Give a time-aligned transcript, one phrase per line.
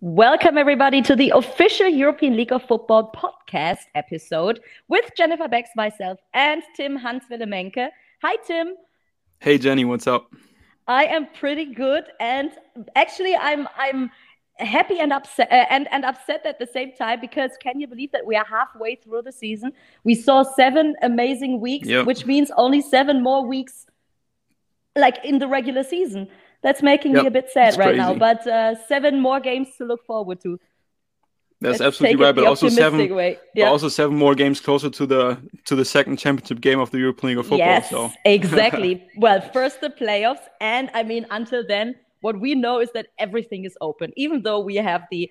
[0.00, 6.20] Welcome, everybody, to the official European League of Football podcast episode with Jennifer Becks, myself,
[6.34, 7.88] and Tim Hans Willemenke.
[8.22, 8.74] Hi, Tim.
[9.40, 10.32] Hey, Jenny, what's up?
[10.86, 12.50] I am pretty good, and
[12.94, 14.10] actually, I'm I'm
[14.58, 18.12] happy and upset uh, and and upset at the same time because can you believe
[18.12, 19.72] that we are halfway through the season?
[20.04, 22.06] We saw seven amazing weeks, yep.
[22.06, 23.86] which means only seven more weeks,
[24.96, 26.28] like in the regular season.
[26.62, 27.22] That's making yep.
[27.22, 28.14] me a bit sad right now.
[28.14, 30.58] But uh, seven more games to look forward to.
[31.60, 33.34] That's Let's absolutely right, but also seven, yeah.
[33.56, 36.98] but also seven more games closer to the to the second championship game of the
[36.98, 37.58] European League of Football.
[37.58, 38.12] Yes, so.
[38.24, 39.04] exactly.
[39.16, 43.64] well, first the playoffs, and I mean, until then, what we know is that everything
[43.64, 44.12] is open.
[44.16, 45.28] Even though we have the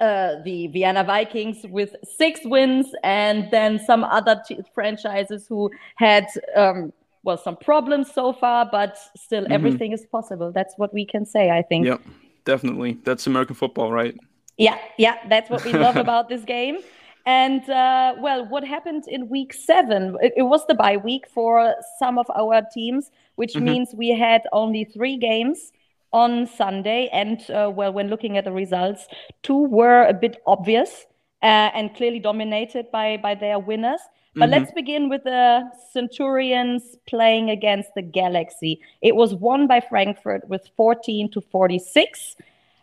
[0.00, 6.26] uh, the Vienna Vikings with six wins, and then some other t- franchises who had
[6.54, 6.90] um,
[7.26, 9.52] well some problems so far, but still mm-hmm.
[9.52, 10.52] everything is possible.
[10.52, 11.84] That's what we can say, I think.
[11.86, 12.00] Yep,
[12.44, 12.98] definitely.
[13.04, 14.16] That's American football, right?
[14.56, 16.78] Yeah, yeah, that's what we love about this game.
[17.26, 20.16] And uh, well, what happened in week seven?
[20.22, 23.64] It, it, was the bye week for some of our teams, which mm-hmm.
[23.64, 25.72] means we had only three games
[26.12, 27.08] on Sunday.
[27.12, 29.08] And uh, well, when looking at the results,
[29.42, 31.04] two were a bit obvious
[31.42, 34.00] uh, and clearly dominated by by their winners.
[34.36, 34.52] But mm-hmm.
[34.52, 38.82] let's begin with the Centurions playing against the Galaxy.
[39.00, 42.36] It was won by Frankfurt with 14 to 46.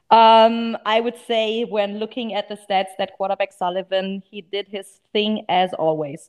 [0.09, 5.00] Um, I would say, when looking at the stats, that quarterback Sullivan, he did his
[5.12, 6.28] thing as always.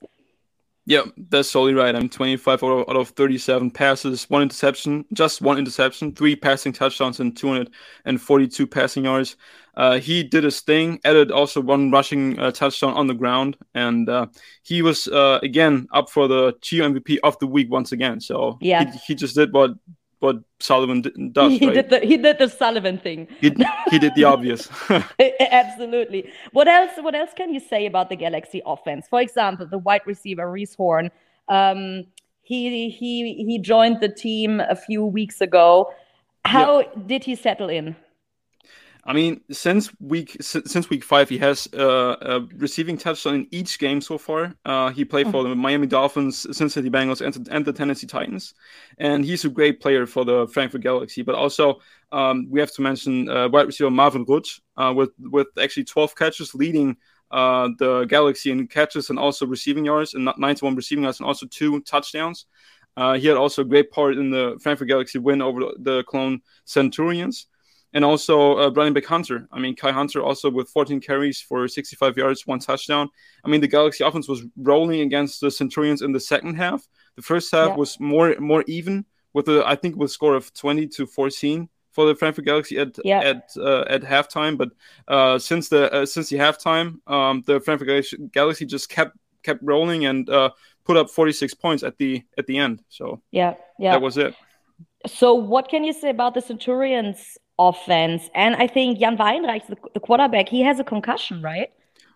[0.84, 1.96] Yeah, that's totally right.
[1.96, 7.34] I'm 25 out of 37 passes, one interception, just one interception, three passing touchdowns, and
[7.34, 9.36] 242 passing yards.
[9.76, 14.08] Uh, he did his thing, added also one rushing uh, touchdown on the ground, and
[14.08, 14.26] uh,
[14.62, 18.20] he was uh, again up for the Geo MVP of the week once again.
[18.20, 19.72] So yeah, he, he just did what
[20.20, 21.02] what Sullivan
[21.32, 21.52] does.
[21.58, 21.74] He right?
[21.74, 23.28] did the he did the Sullivan thing.
[23.40, 23.54] He,
[23.90, 24.68] he did the obvious.
[25.50, 26.30] Absolutely.
[26.52, 26.92] What else?
[26.98, 29.06] What else can you say about the Galaxy offense?
[29.08, 31.10] For example, the wide receiver Reece Horn.
[31.48, 32.04] Um,
[32.42, 35.92] he he he joined the team a few weeks ago.
[36.44, 37.96] How did he settle in?
[39.06, 43.78] I mean, since week since week five, he has uh, a receiving touchdown in each
[43.78, 44.54] game so far.
[44.64, 45.50] Uh, he played for mm-hmm.
[45.50, 48.54] the Miami Dolphins, Cincinnati Bengals, and, and, the Tennessee Titans,
[48.96, 51.20] and he's a great player for the Frankfurt Galaxy.
[51.20, 51.80] But also,
[52.12, 56.16] um, we have to mention uh, wide receiver Marvin Rutsch uh, with with actually 12
[56.16, 56.96] catches, leading
[57.30, 61.46] uh, the Galaxy in catches and also receiving yards, and 91 receiving yards, and also
[61.46, 62.46] two touchdowns.
[62.96, 66.40] Uh, he had also a great part in the Frankfurt Galaxy win over the Cologne
[66.64, 67.48] Centurions
[67.94, 69.48] and also uh, running back Hunter.
[69.52, 73.08] I mean, Kai Hunter also with 14 carries for 65 yards, one touchdown.
[73.44, 76.86] I mean, the Galaxy offense was rolling against the Centurions in the second half.
[77.14, 77.76] The first half yeah.
[77.76, 82.06] was more more even with a I think with score of 20 to 14 for
[82.06, 83.20] the Frankfurt Galaxy at yeah.
[83.20, 84.58] at uh, at halftime.
[84.58, 84.70] But
[85.06, 90.06] uh, since the uh, since the halftime, um, the Frankfurt Galaxy just kept kept rolling
[90.06, 90.50] and uh,
[90.84, 92.82] put up 46 points at the at the end.
[92.88, 94.34] So yeah, yeah, that was it.
[95.06, 98.28] So, what can you say about the Centurions offense.
[98.34, 101.70] And I think Jan Weinreich, the, the quarterback, he has a concussion, right?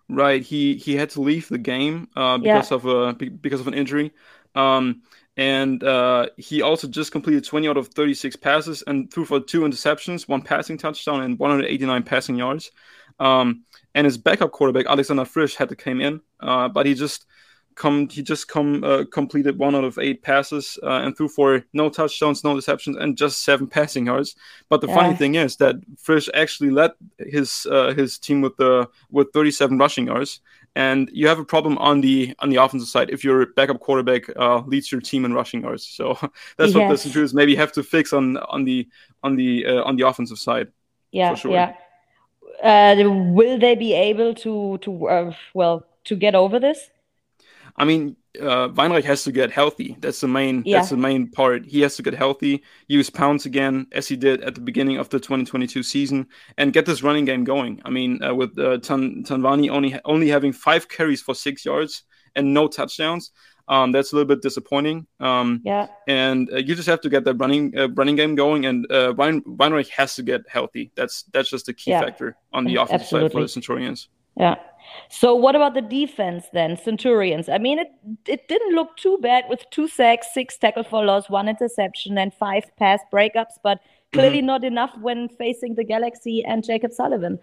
[0.09, 0.43] Right.
[0.43, 2.77] He he had to leave the game uh, because yeah.
[2.77, 4.13] of a because of an injury.
[4.55, 5.03] Um,
[5.37, 9.61] and uh, he also just completed 20 out of 36 passes and threw for two
[9.61, 12.73] interceptions, one passing touchdown, and 189 passing yards.
[13.21, 13.63] Um,
[13.95, 17.27] and his backup quarterback Alexander Frisch had to come in, uh, but he just
[17.79, 21.65] come he just come uh, completed one out of eight passes uh, and threw for
[21.73, 24.37] no touchdowns, no deceptions, and just seven passing yards.
[24.69, 24.95] But the yeah.
[24.95, 29.79] funny thing is that Frisch actually led his uh, his team with the with 37
[29.79, 30.41] rushing yards.
[30.77, 34.25] And you have a problem on the on the offensive side if your backup quarterback
[34.37, 35.87] uh, leads your team in rushing yards.
[35.87, 36.19] So
[36.57, 36.75] that's yes.
[36.75, 38.87] what the Centurions maybe have to fix on on the
[39.23, 40.69] on the uh, on the offensive side.
[41.13, 41.53] Yeah, sure.
[41.53, 41.75] yeah.
[42.63, 46.91] Uh, will they be able to to well to get over this?
[47.79, 49.97] I mean, uh, Weinreich has to get healthy.
[50.01, 50.63] That's the main.
[50.65, 50.79] Yeah.
[50.79, 51.67] That's the main part.
[51.67, 55.09] He has to get healthy, use pounds again, as he did at the beginning of
[55.09, 56.27] the 2022 season,
[56.57, 57.81] and get this running game going.
[57.85, 62.05] I mean, uh, with uh, Tan- Tanvani only only having five carries for six yards
[62.37, 63.33] and no touchdowns,
[63.69, 65.07] um, that's a little bit disappointing.
[65.21, 65.89] Um, yeah.
[66.07, 69.15] And uh, you just have to get that running uh, running game going, and uh,
[69.17, 70.91] Wein- Weinreich has to get healthy.
[70.95, 72.01] That's that's just a key yeah.
[72.01, 74.09] factor on the offensive side for the Centurions.
[74.37, 74.57] Yeah.
[75.09, 77.49] So what about the defense then, Centurions?
[77.49, 77.89] I mean, it
[78.27, 82.33] it didn't look too bad with two sacks, six tackle for loss, one interception, and
[82.33, 83.81] five pass breakups, but
[84.13, 84.47] clearly mm-hmm.
[84.47, 87.39] not enough when facing the Galaxy and Jakeb Sullivan.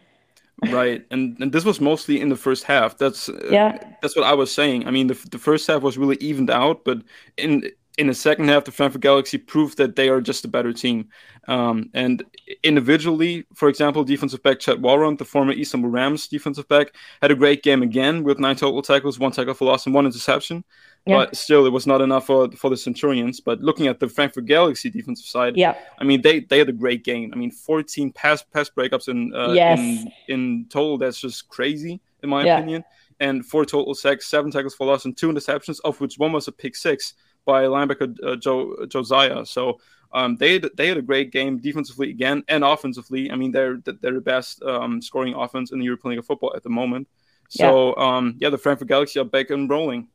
[0.71, 2.97] right, and and this was mostly in the first half.
[2.97, 3.77] That's uh, yeah.
[4.01, 4.88] That's what I was saying.
[4.88, 7.00] I mean, the the first half was really evened out, but
[7.38, 10.74] in in the second half, the Frankfurt Galaxy proved that they are just a better
[10.74, 11.09] team.
[11.47, 12.24] Um, and
[12.63, 17.36] individually, for example, defensive back Chad Warren, the former Istanbul Rams defensive back, had a
[17.36, 20.63] great game again with nine total tackles, one tackle for loss, and one interception.
[21.06, 21.18] Yeah.
[21.18, 23.39] But still, it was not enough for for the Centurions.
[23.39, 26.74] But looking at the Frankfurt Galaxy defensive side, yeah, I mean they they had a
[26.74, 27.31] great game.
[27.31, 29.80] I mean, 14 pass pass breakups in uh, yes.
[29.80, 30.98] in, in total.
[30.98, 32.57] That's just crazy in my yeah.
[32.57, 32.83] opinion.
[33.19, 36.48] And four total sacks, seven tackles for loss, and two interceptions, of which one was
[36.48, 37.13] a pick six
[37.45, 39.45] by linebacker uh, Joe Josiah.
[39.45, 39.80] So
[40.12, 43.31] um, they they had a great game defensively again and offensively.
[43.31, 46.53] I mean, they're they're the best um, scoring offense in the European League of Football
[46.56, 47.07] at the moment.
[47.50, 50.07] So yeah, um, yeah the Frankfurt Galaxy are back and rolling.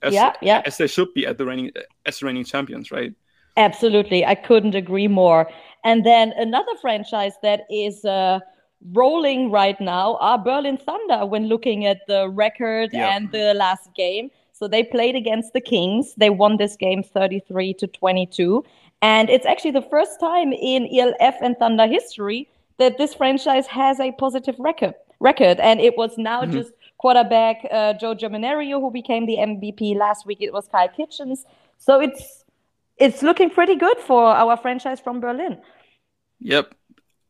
[0.00, 0.62] As, yeah, yeah.
[0.64, 1.72] as they should be at the reigning
[2.06, 3.12] as the reigning champions, right?
[3.56, 5.50] Absolutely, I couldn't agree more.
[5.84, 8.38] And then another franchise that is uh,
[8.92, 11.26] rolling right now are Berlin Thunder.
[11.26, 13.16] When looking at the record yeah.
[13.16, 16.14] and the last game, so they played against the Kings.
[16.16, 18.64] They won this game 33 to 22.
[19.00, 24.00] And it's actually the first time in ELF and Thunder history that this franchise has
[24.00, 24.94] a positive record.
[25.20, 26.52] Record, and it was now mm-hmm.
[26.52, 30.38] just quarterback uh, Joe Germinerio who became the MVP last week.
[30.40, 31.44] It was Kyle Kitchens,
[31.76, 32.44] so it's
[32.98, 35.58] it's looking pretty good for our franchise from Berlin.
[36.38, 36.72] Yep,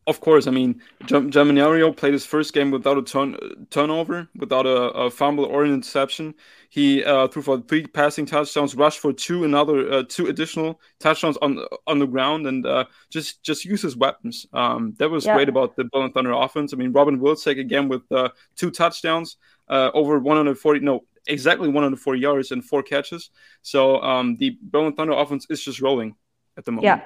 [0.08, 3.36] of course, I mean, Germinerio played his first game without a turn,
[3.68, 6.34] turnover, without a, a, fumble or an interception.
[6.70, 11.36] He uh, threw for three passing touchdowns, rushed for two another uh, two additional touchdowns
[11.42, 14.46] on on the ground, and uh, just just use his weapons.
[14.54, 15.34] Um, that was yeah.
[15.34, 16.72] great about the Berlin Thunder offense.
[16.72, 19.36] I mean, Robin Wilczek again with uh, two touchdowns,
[19.68, 23.28] uh, over 140 no exactly 140 yards and four catches.
[23.60, 26.16] So um, the Berlin Thunder offense is just rolling
[26.56, 26.84] at the moment.
[26.84, 27.02] Yeah,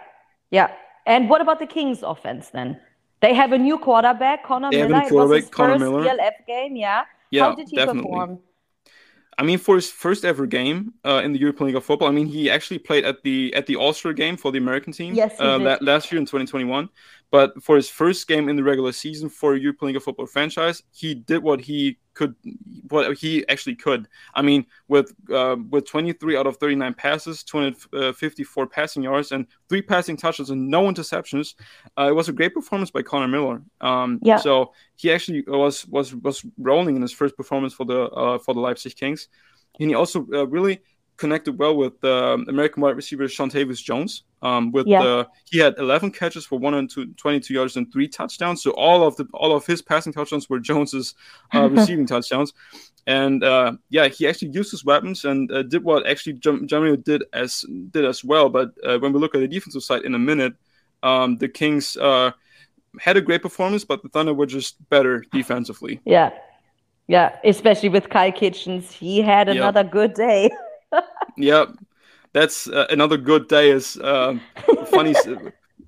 [0.53, 0.71] yeah.
[1.05, 2.81] And what about the Kings offense then?
[3.23, 4.97] They have a new quarterback, Connor they Miller.
[4.97, 6.09] Have a quarterback, it was his Connor first Miller.
[6.09, 7.05] ELF game, yeah.
[7.31, 8.03] yeah How did he definitely.
[8.03, 8.41] perform?
[9.39, 12.11] I mean, for his first ever game uh, in the European League of Football, I
[12.11, 15.15] mean, he actually played at the at the All Star game for the American team.
[15.15, 16.89] Yes, uh, last year in 2021.
[17.31, 20.27] But for his first game in the regular season for a European League of Football
[20.27, 22.35] franchise, he did what he could,
[22.89, 24.09] what he actually could.
[24.35, 29.83] I mean, with uh, with 23 out of 39 passes, 254 passing yards, and three
[29.83, 31.55] passing touches and no interceptions,
[31.99, 33.63] uh, it was a great performance by Connor Miller.
[33.81, 34.37] Um, yeah.
[34.37, 38.55] So he actually was was was rolling in his first performance for the uh, for
[38.55, 39.29] the Leipzig Kings,
[39.81, 40.81] and he also uh, really
[41.17, 44.25] connected well with uh, American wide receiver Seantavius Jones.
[44.43, 45.03] Um, with yeah.
[45.03, 48.61] uh, he had 11 catches for 122 yards and three touchdowns.
[48.63, 51.15] So all of the all of his passing touchdowns were Jones's
[51.55, 52.53] uh, receiving touchdowns.
[53.07, 57.25] And uh, yeah, he actually used his weapons and uh, did what actually Germany did
[57.33, 58.49] as did as well.
[58.49, 60.55] But uh, when we look at the defensive side in a minute,
[61.05, 62.33] um, the Kings uh,
[63.01, 66.01] had a great performance, but the Thunder were just better defensively.
[66.05, 66.31] Yeah.
[67.09, 68.93] Yeah, especially with Kyle Kitchens.
[68.93, 70.51] He had another good day.
[71.37, 71.69] yep,
[72.33, 73.71] that's uh, another good day.
[73.71, 74.39] Is uh,
[74.87, 75.15] funny,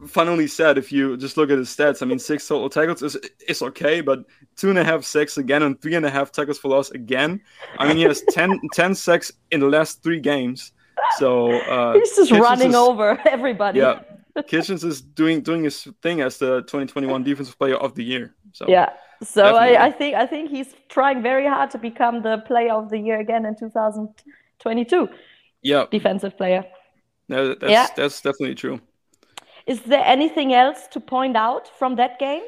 [0.06, 0.78] funnily said.
[0.78, 3.16] If you just look at his stats, I mean, six total tackles is
[3.48, 4.24] is okay, but
[4.56, 7.40] two and a half sacks again and three and a half tackles for loss again.
[7.78, 10.72] I mean, he has 10, 10 sacks in the last three games.
[11.18, 13.80] So uh, he's just Kitchens running is, over everybody.
[13.80, 14.00] Yeah,
[14.46, 18.34] Kitchens is doing doing his thing as the 2021 Defensive Player of the Year.
[18.52, 18.90] So yeah,
[19.22, 22.90] so I, I, think I think he's trying very hard to become the Player of
[22.90, 24.08] the Year again in 2000.
[25.64, 25.68] 22.
[25.68, 25.86] Yeah.
[25.90, 26.64] Defensive player.
[27.28, 27.86] No, that's, yeah.
[27.96, 28.80] that's definitely true.
[29.66, 32.42] Is there anything else to point out from that game?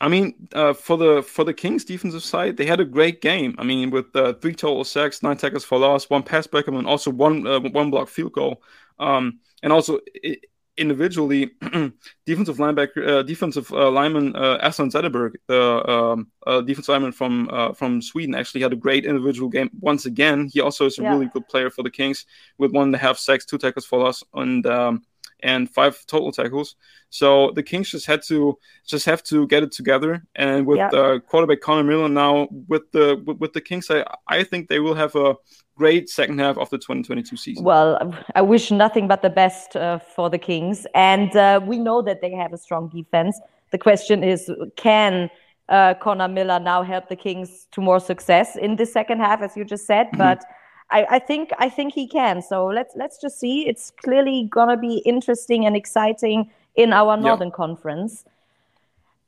[0.00, 3.54] I mean, uh, for the for the Kings defensive side, they had a great game.
[3.58, 6.86] I mean, with uh, three total sacks, nine tackles for loss, one pass back, and
[6.86, 8.62] also one uh, one block field goal.
[8.98, 10.44] Um, and also, it,
[10.78, 11.50] individually,
[12.26, 17.72] defensive linebacker, uh, defensive uh, lineman uh, Aslan Zetterberg, um, uh, defensive lineman from uh,
[17.72, 20.48] from Sweden, actually had a great individual game once again.
[20.52, 21.10] He also is a yeah.
[21.10, 22.26] really good player for the Kings
[22.58, 25.02] with one and a half sacks, two tackles for loss, and um,
[25.40, 26.76] and five total tackles.
[27.10, 30.24] So the Kings just had to just have to get it together.
[30.34, 30.88] And with yeah.
[30.88, 34.80] uh, quarterback Connor Miller now with the with, with, the Kings, I, I think they
[34.80, 35.36] will have a
[35.76, 37.64] great second half of the 2022 season.
[37.64, 42.02] Well, I wish nothing but the best uh, for the Kings, and uh, we know
[42.02, 43.38] that they have a strong defense.
[43.72, 45.30] The question is, can
[45.68, 49.56] uh, Connor Miller now help the Kings to more success in the second half, as
[49.56, 50.06] you just said?
[50.08, 50.18] Mm-hmm.
[50.18, 50.44] But
[50.90, 52.42] I, I, think I think he can.
[52.42, 53.66] So let's let's just see.
[53.66, 57.56] It's clearly gonna be interesting and exciting in our Northern yep.
[57.56, 58.24] Conference.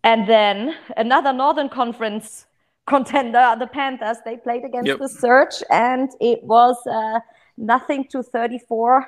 [0.04, 2.46] And then another Northern Conference
[2.86, 4.18] contender, the Panthers.
[4.24, 4.98] They played against yep.
[4.98, 7.20] the Surge, and it was uh,
[7.56, 9.06] nothing to 34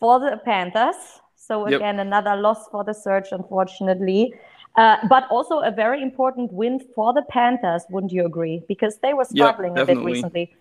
[0.00, 0.96] for the Panthers.
[1.36, 2.06] So again, yep.
[2.06, 4.34] another loss for the Surge, unfortunately.
[4.74, 8.62] Uh, but also a very important win for the Panthers, wouldn't you agree?
[8.68, 10.54] Because they were struggling a bit recently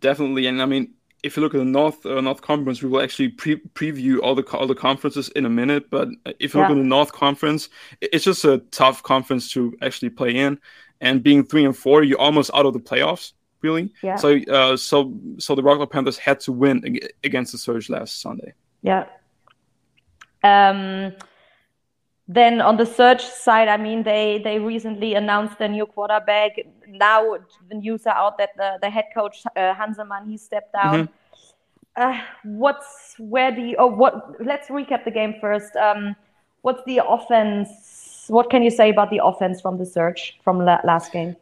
[0.00, 0.46] definitely.
[0.46, 3.28] And I mean, if you look at the North uh, North Conference, we will actually
[3.28, 5.90] pre- preview all the all the conferences in a minute.
[5.90, 6.68] But if you yeah.
[6.68, 7.68] look at the North Conference,
[8.00, 10.58] it's just a tough conference to actually play in.
[11.00, 13.92] And being three and four, you're almost out of the playoffs, really.
[14.02, 14.16] Yeah.
[14.16, 18.54] So uh, so so the Wroclaw Panthers had to win against the Surge last Sunday.
[18.82, 19.06] Yeah.
[20.44, 21.12] Um,
[22.28, 26.52] then on the search side, I mean, they they recently announced their new quarterback.
[26.86, 27.38] Now
[27.70, 31.08] the news are out that the, the head coach uh, Hanselmann he stepped down.
[31.08, 32.02] Mm-hmm.
[32.02, 34.44] Uh, what's where the oh what?
[34.44, 35.74] Let's recap the game first.
[35.76, 36.14] Um,
[36.60, 38.26] what's the offense?
[38.28, 41.34] What can you say about the offense from the search from la- last game?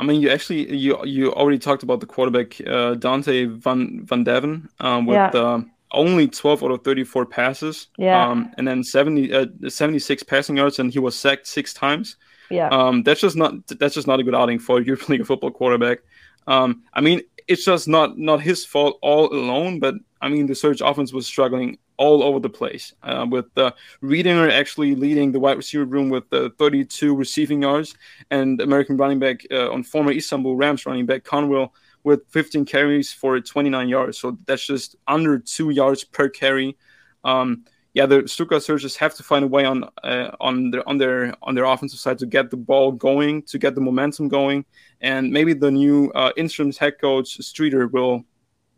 [0.00, 4.24] I mean, you actually you you already talked about the quarterback uh, Dante Van Van
[4.24, 7.88] Deven um, with yeah only 12 out of 34 passes.
[7.98, 8.26] Yeah.
[8.26, 12.16] Um, and then 70, uh, 76 passing yards, and he was sacked six times.
[12.50, 12.68] Yeah.
[12.68, 15.50] Um, that's just not that's just not a good outing for a European League football
[15.50, 16.00] quarterback.
[16.46, 20.54] Um, I mean, it's just not not his fault all alone, but I mean, the
[20.54, 22.92] Surge offense was struggling all over the place.
[23.02, 23.72] Uh, with uh,
[24.02, 27.94] Riedinger actually leading the wide receiver room with uh, 32 receiving yards,
[28.30, 31.72] and American running back uh, on former Istanbul Rams running back Conwell
[32.04, 34.18] with 15 carries for 29 yards.
[34.18, 36.76] So that's just under two yards per carry.
[37.24, 40.96] Um, yeah, the Stuttgart Surges have to find a way on uh, on their on
[40.96, 44.64] their on their offensive side to get the ball going, to get the momentum going,
[45.02, 48.24] and maybe the new uh, interim head coach Streeter will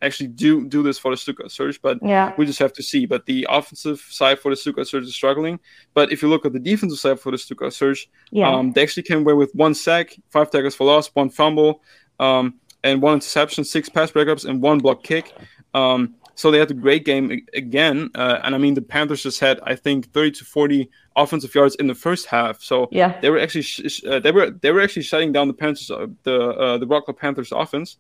[0.02, 1.80] actually do do this for the Stuttgart Surge.
[1.80, 2.32] But yeah.
[2.36, 3.06] we just have to see.
[3.06, 5.60] But the offensive side for the Stuttgart Surge is struggling.
[5.94, 8.52] But if you look at the defensive side for the Stuttgart Surge, yeah.
[8.52, 11.82] um, they actually came away with one sack, five tackles for loss, one fumble.
[12.18, 15.34] Um, and one interception, six pass breakups, and one block kick.
[15.72, 18.10] Um, so they had a great game again.
[18.14, 21.74] Uh, and I mean, the Panthers just had, I think, 30 to 40 offensive yards
[21.76, 22.60] in the first half.
[22.60, 25.54] So yeah, they were actually sh- uh, they were they were actually shutting down the
[25.54, 27.96] Panthers, uh, the uh, the Wroclaw Panthers offense.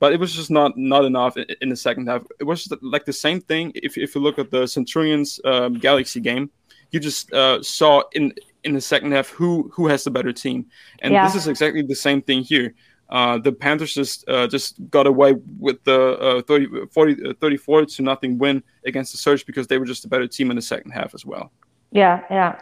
[0.00, 2.22] But it was just not not enough in, in the second half.
[2.40, 3.72] It was like the same thing.
[3.74, 6.50] If, if you look at the Centurions um, Galaxy game,
[6.90, 8.32] you just uh, saw in
[8.64, 10.66] in the second half who who has the better team,
[11.00, 11.26] and yeah.
[11.26, 12.74] this is exactly the same thing here.
[13.10, 17.86] Uh, the Panthers just uh, just got away with the uh, 30, 40, uh, 34
[17.86, 20.62] to nothing win against the Surge because they were just a better team in the
[20.62, 21.52] second half as well.
[21.92, 22.60] Yeah, yeah.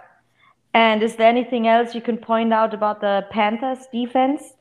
[0.75, 4.55] And is there anything else you can point out about the Panthers defense?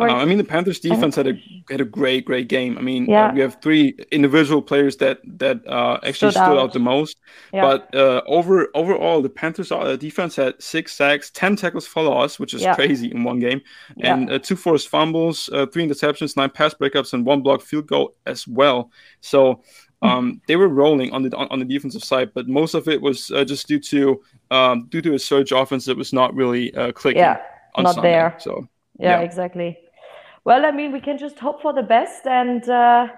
[0.00, 1.34] Uh, I mean, the Panthers defense had a
[1.68, 2.78] had a great, great game.
[2.78, 3.26] I mean, yeah.
[3.26, 6.58] uh, we have three individual players that that uh, actually stood, stood out.
[6.58, 6.72] out.
[6.72, 7.18] the most.
[7.52, 7.62] Yeah.
[7.62, 12.38] But uh, over overall, the Panthers uh, defense had six sacks, ten tackles for loss,
[12.38, 12.74] which is yeah.
[12.74, 13.60] crazy in one game,
[14.00, 17.86] and uh, two forced fumbles, uh, three interceptions, nine pass breakups, and one blocked field
[17.86, 18.90] goal as well.
[19.20, 19.62] So.
[20.02, 20.08] Hmm.
[20.08, 23.00] Um, they were rolling on the on, on, the defensive side, but most of it
[23.00, 24.20] was just due to
[24.50, 27.20] um, due to a surge offense that was not really clicking.
[27.20, 27.40] Yeah,
[27.78, 28.10] not Sunday.
[28.10, 28.36] there.
[28.40, 28.66] So
[28.98, 29.78] yeah, yeah, exactly.
[30.44, 33.08] Well, I mean, we can just hope for the best, and uh,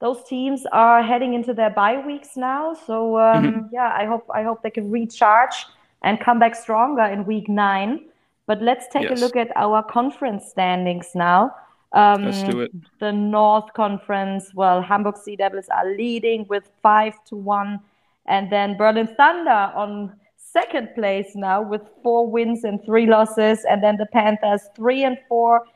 [0.00, 2.74] those teams are heading into their bye weeks now.
[2.74, 3.66] So um, mm-hmm.
[3.72, 5.66] yeah, I hope I hope they can recharge
[6.02, 8.06] and come back stronger in week nine.
[8.46, 9.20] But let's take yes.
[9.20, 11.54] a look at our conference standings now.
[11.92, 12.72] Um, let's do it.
[13.00, 14.50] The North Conference.
[14.54, 17.80] Well, Hamburg Sea Devils are leading with five to one,
[18.26, 23.82] and then Berlin Thunder on second place now with four wins and three losses, and
[23.82, 25.66] then the Panthers three and four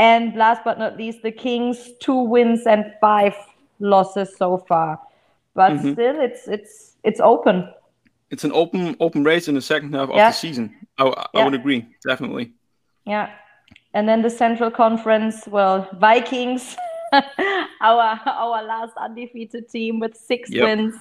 [0.00, 3.34] and last but not least, the Kings, two wins and five
[3.80, 4.98] losses so far.
[5.54, 5.92] But mm-hmm.
[5.92, 7.68] still, it's it's it's open.
[8.30, 10.28] It's an open open race in the second half yeah.
[10.28, 10.74] of the season.
[10.96, 11.44] I, I yeah.
[11.44, 12.52] would agree, definitely.
[13.04, 13.28] Yeah,
[13.92, 15.46] and then the Central Conference.
[15.46, 16.76] Well, Vikings,
[17.82, 20.64] our our last undefeated team with six yep.
[20.64, 20.94] wins,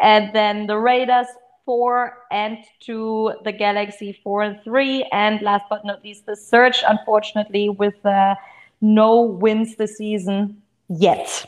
[0.00, 1.28] and then the Raiders
[1.70, 6.82] four and to the Galaxy four and three, and last but not least, the Surge,
[6.94, 8.34] unfortunately, with uh,
[8.80, 11.46] no wins this season yet.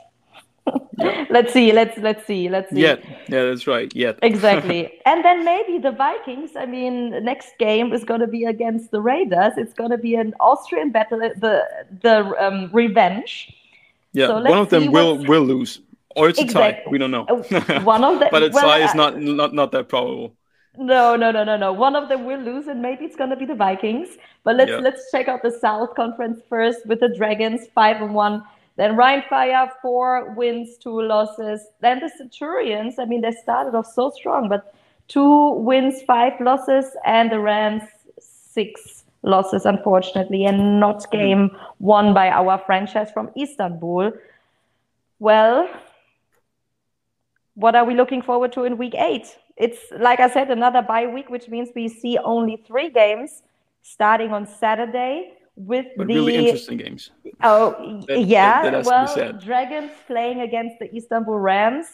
[1.36, 2.82] let's see, let's let's see, let's see.
[2.82, 3.90] yeah yeah, that's right.
[3.96, 4.80] yeah exactly.
[5.06, 6.50] and then maybe the Vikings.
[6.54, 9.54] I mean, next game is going to be against the Raiders.
[9.56, 11.56] It's going to be an Austrian battle, the
[12.06, 13.52] the um, revenge.
[14.12, 15.80] Yeah, so one of them will will lose
[16.16, 16.82] or it's exactly.
[16.82, 16.90] a tie.
[16.90, 17.24] We don't know.
[17.24, 20.34] Uh, one of them, but a well, tie is not not not that probable.
[20.78, 21.72] No, no, no, no, no.
[21.72, 24.16] One of them will lose, and maybe it's gonna be the Vikings.
[24.44, 24.78] But let's yeah.
[24.78, 28.42] let's check out the South Conference first with the Dragons, five and one.
[28.76, 31.60] Then Rhine Fire four wins, two losses.
[31.80, 32.98] Then the Centurions.
[32.98, 34.74] I mean, they started off so strong, but
[35.08, 37.82] two wins, five losses, and the Rams
[38.18, 41.16] six losses, unfortunately, and not hmm.
[41.16, 44.12] game won by our franchise from Istanbul.
[45.18, 45.68] Well,
[47.54, 49.36] what are we looking forward to in week eight?
[49.56, 53.42] It's like I said, another bye week, which means we see only three games
[53.82, 57.10] starting on Saturday with but the really interesting games.
[57.42, 59.32] Oh That- yeah, that- that well.
[59.38, 61.86] Dragons playing against the Istanbul Rams.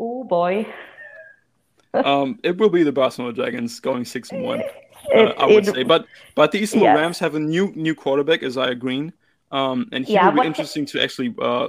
[0.00, 0.66] Oh boy,
[1.94, 4.62] Um, it will be the Barcelona Dragons going six and one.
[5.14, 6.96] Uh, I would it- say, but but the Istanbul Yes.
[6.98, 9.12] Rams have a new new quarterback, Isaiah Green,
[9.54, 11.68] um, and he Yeah, will be interesting to actually uh,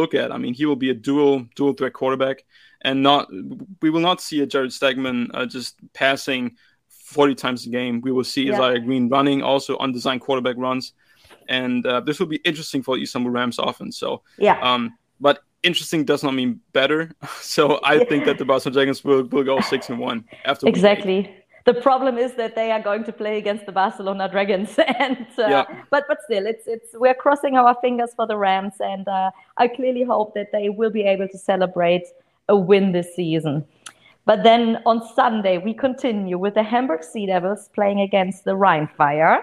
[0.00, 0.32] look at.
[0.32, 2.44] I mean, he will be a dual dual threat quarterback,
[2.82, 3.28] and not
[3.82, 6.56] we will not see a Jared Stegman uh, just passing
[6.88, 8.00] forty times a game.
[8.00, 8.54] We will see Yeah.
[8.54, 10.94] Isaiah Green running also undesigned quarterback runs,
[11.48, 13.98] and uh, this will be interesting for the Istanbul Rams offense.
[13.98, 17.12] So, yeah, um, but interesting does not mean better.
[17.42, 21.37] So I think that the Boston Dragons will, will go six and one after exactly.
[21.68, 24.70] The problem is that they are going to play against the Barcelona Dragons,
[25.04, 25.64] and uh, Yeah.
[25.94, 29.30] but but still, it's it's we're crossing our fingers for the Rams, and uh,
[29.62, 32.06] I clearly hope that they will be able to celebrate
[32.48, 33.54] a win this season.
[34.30, 38.88] But then on Sunday we continue with the Hamburg Sea Devils playing against the Rhine
[39.00, 39.36] Fire.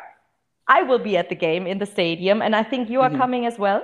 [0.68, 3.18] I will be at the game in the stadium, and I think you are Mhm.
[3.24, 3.82] coming as well.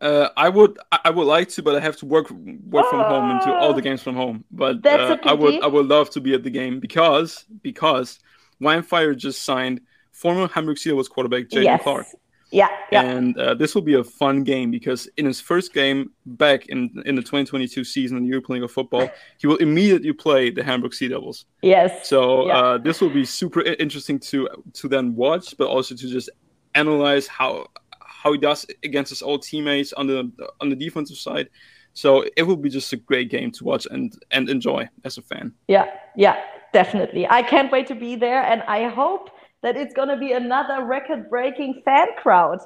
[0.00, 3.30] Uh, I would I would like to, but I have to work work from home
[3.30, 3.88] and do all the Ah.
[3.88, 4.44] games from home.
[4.50, 5.62] But uh, I would.
[5.62, 8.18] I would love to be at the game because because
[8.60, 9.80] Wildfire just signed
[10.12, 11.82] former Hamburg Sea Devils quarterback Jadrian yes.
[11.82, 12.06] Clark,
[12.50, 16.10] Yeah, yeah, and uh, this will be a fun game because in his first game
[16.26, 20.12] back in in the 2022 season in the European League of Football, he will immediately
[20.12, 21.46] play the Hamburg Sea Devils.
[21.62, 22.06] yes.
[22.08, 22.58] So Yeah.
[22.58, 26.28] uh, this will be super interesting to to then watch, but also to just
[26.74, 27.66] analyze how
[28.26, 30.18] how he does against his old teammates on the
[30.60, 31.48] on the defensive side.
[31.92, 35.22] So it will be just a great game to watch and and enjoy as a
[35.22, 35.52] fan.
[35.68, 36.36] Yeah, yeah,
[36.72, 37.24] definitely.
[37.38, 39.30] I can't wait to be there, and I hope
[39.62, 42.60] that it's going to be another record-breaking fan crowd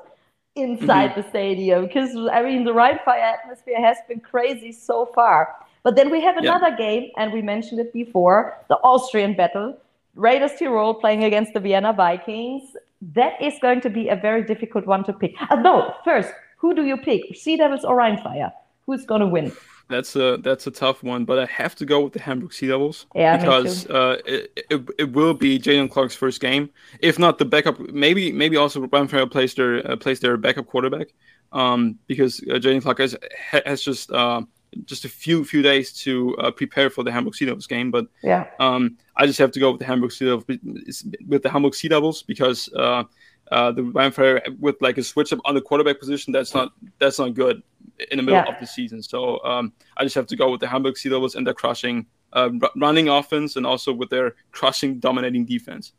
[0.56, 1.20] inside mm-hmm.
[1.20, 5.38] the stadium because I mean the Rhine Fire atmosphere has been crazy so far.
[5.84, 6.50] But then we have Yeah.
[6.50, 8.38] another game, and we mentioned it before:
[8.72, 9.70] the Austrian battle.
[10.16, 12.64] Raiders Tirol playing against the Vienna Vikings.
[13.00, 15.34] That is going to be a very difficult one to pick.
[15.50, 17.34] No, first, who do you pick?
[17.34, 18.52] Sea Devils or Rhine Fire?
[18.86, 19.52] Who's going to win?
[19.88, 22.68] That's a that's a tough one, but I have to go with the Hamburg Sea
[22.68, 26.70] Devils Yeah, because uh, it, it it will be Jadrian Clark's first game,
[27.00, 27.80] if not the backup.
[27.80, 31.08] Maybe maybe also Rhine Fire plays their uh, plays their backup quarterback,
[31.50, 33.16] um, because uh, Jadrian Clark has
[33.64, 34.42] has just uh,
[34.84, 38.06] just a few few days to uh, prepare for the Hamburg Sea Devils game, but
[38.22, 41.74] Yeah, um, I just have to go with the Hamburg Sea Devils with the Hamburg
[41.74, 43.04] Sea Devils because uh,
[43.50, 46.72] uh, the Rhine Fire with like a switch up on the quarterback position that's not
[46.98, 47.62] that's not good
[48.10, 48.52] in the middle Yeah.
[48.54, 49.02] of the season.
[49.02, 52.06] So um, I just have to go with the Hamburg Sea Devils and their crushing
[52.32, 55.92] uh, r- running offense and also with their crushing dominating defense.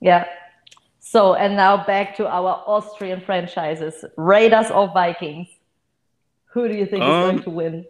[0.00, 0.24] Yeah.
[0.98, 5.48] So, and now back to our Austrian franchises Raiders or Vikings?
[6.46, 7.84] Who do you think is Um, going to win?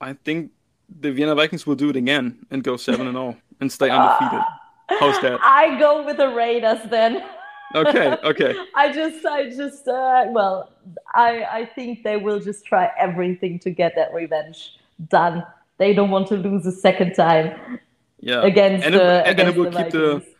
[0.00, 0.52] I think
[1.00, 4.44] the Vienna Vikings will do it again and go seven and zero and stay undefeated.
[4.88, 5.40] How's that?
[5.42, 7.22] I go with the Raiders then.
[7.74, 8.54] Okay, okay.
[8.76, 10.70] I just, I just, uh, well,
[11.12, 14.78] I, I think they will just try everything to get that revenge
[15.08, 15.42] done.
[15.78, 17.80] They don't want to lose a second time
[18.20, 18.42] Yeah.
[18.42, 20.34] against and it, the and it against will the keep the Vikings.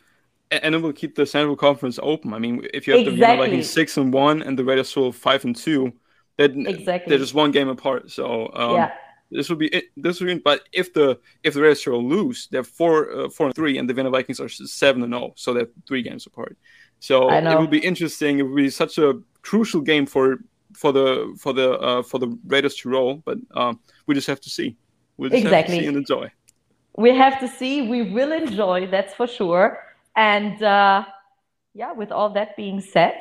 [0.50, 2.32] and it will keep the Central Conference open.
[2.34, 3.46] I mean, if you have the Vienna Exactly.
[3.46, 5.92] Vikings six and one and the Raiders still five and two,
[6.36, 7.10] then Exactly.
[7.10, 8.10] they're just one game apart.
[8.12, 8.92] So um, yeah,
[9.30, 9.84] this will be it.
[9.96, 13.46] This will be, but if the if the Raiders still lose, they're four uh, four
[13.46, 16.56] and three, and the Vienna Vikings are seven and zero, so they're three games apart.
[17.00, 18.38] So it will be interesting.
[18.38, 20.38] It will be such a crucial game for
[20.74, 24.40] for the for the uh, for the Raiders to roll, but um, we just have
[24.40, 24.76] to see.
[25.16, 25.76] We just have Exactly.
[25.76, 26.30] to see and enjoy.
[26.96, 27.82] we have to see.
[27.88, 29.78] We will enjoy, that's for sure.
[30.16, 31.04] And uh,
[31.74, 33.20] yeah, with all that being said,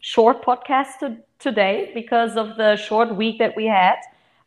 [0.00, 3.96] short podcast to, today because of the short week that we had.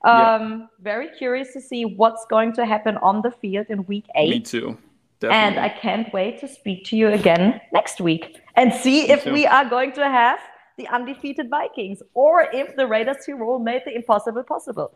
[0.05, 0.35] Yeah.
[0.35, 4.29] Um, Very curious to see what's going to happen on the field in week eight.
[4.29, 4.77] Me too.
[5.21, 9.25] And I can't wait to speak to you again next week and see Me if
[9.25, 9.33] too.
[9.33, 10.39] we are going to have
[10.77, 14.93] the undefeated Vikings or if the Raiders who Tirol made the impossible possible.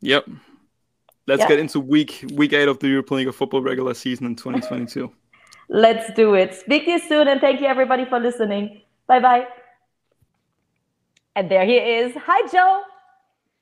[0.00, 0.28] Yep.
[1.26, 1.48] Let's Yeah.
[1.48, 5.10] get into week week eight of the European League of Football regular season in 2022.
[5.68, 6.54] Let's do it.
[6.54, 8.82] Speak to you soon and thank you everybody for listening.
[9.08, 9.48] Bye bye.
[11.34, 12.14] And there he is.
[12.16, 12.82] Hi, Joe.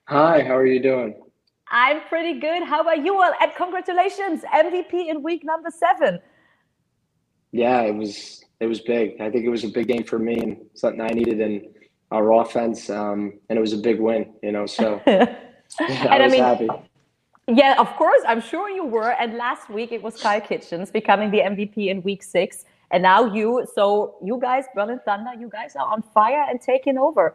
[0.08, 1.20] Hi, how are you doing?
[1.68, 2.62] I'm pretty good.
[2.62, 3.32] How about you all?
[3.40, 6.20] And congratulations, MVP in week number seven.
[7.50, 9.20] Yeah, it was it was big.
[9.20, 11.74] I think it was a big game for me and something I needed in
[12.12, 14.32] our offense, um, and it was a big win.
[14.44, 15.36] You know, so yeah,
[15.80, 16.68] I I was mean, happy.
[17.48, 18.22] Yeah, of course.
[18.28, 19.10] I'm sure you were.
[19.10, 22.64] And last week it was Kyle Kitchens becoming the MVP in week six.
[22.92, 26.98] And now you, so you guys, Berlin Thunder, you guys are on fire and taking
[26.98, 27.34] over.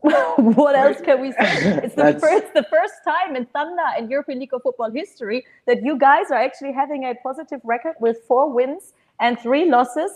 [0.00, 1.80] what else can we say?
[1.82, 5.82] It's the first, the first time in Thunder and European League of Football history that
[5.82, 10.10] you guys are actually having a positive record with four wins and three losses.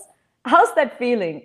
[0.45, 1.43] How's that feeling?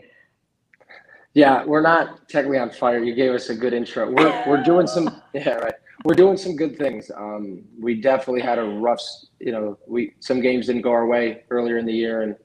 [1.34, 3.04] Yeah, we're not technically on fire.
[3.04, 4.10] You gave us a good intro.
[4.10, 5.74] We're we're doing some yeah right.
[6.06, 7.10] We're doing some good things.
[7.16, 9.02] Um, we definitely had a rough,
[9.40, 12.36] you know, we some games didn't go our way earlier in the year, and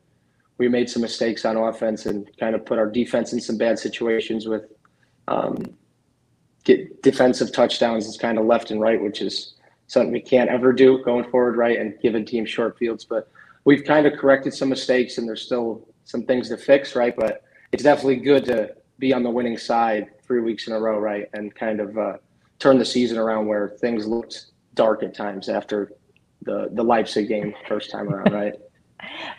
[0.59, 3.79] we made some mistakes on offense and kind of put our defense in some bad
[3.79, 4.65] situations with
[5.29, 5.57] um,
[6.75, 9.55] get defensive touchdowns is kind of left and right, which is
[9.87, 11.79] something we can't ever do going forward, right?
[11.79, 13.31] And giving teams short fields, but
[13.65, 17.15] we've kind of corrected some mistakes, and there's still some things to fix, right?
[17.17, 20.99] But it's definitely good to be on the winning side three weeks in a row,
[20.99, 21.27] right?
[21.33, 22.17] And kind of uh,
[22.59, 25.93] turn the season around where things looked dark at times after
[26.43, 28.55] the the Leipzig game first time around, right?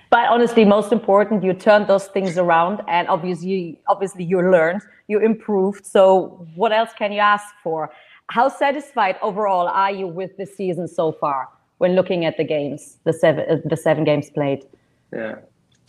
[0.10, 5.20] But honestly, most important, you turned those things around, and obviously, obviously, you learned, you
[5.20, 5.86] improved.
[5.86, 7.92] So, what else can you ask for?
[8.28, 11.50] How satisfied overall are you with the season so far?
[11.78, 14.66] When looking at the games, the seven, uh, the seven games played.
[15.12, 15.36] Yeah,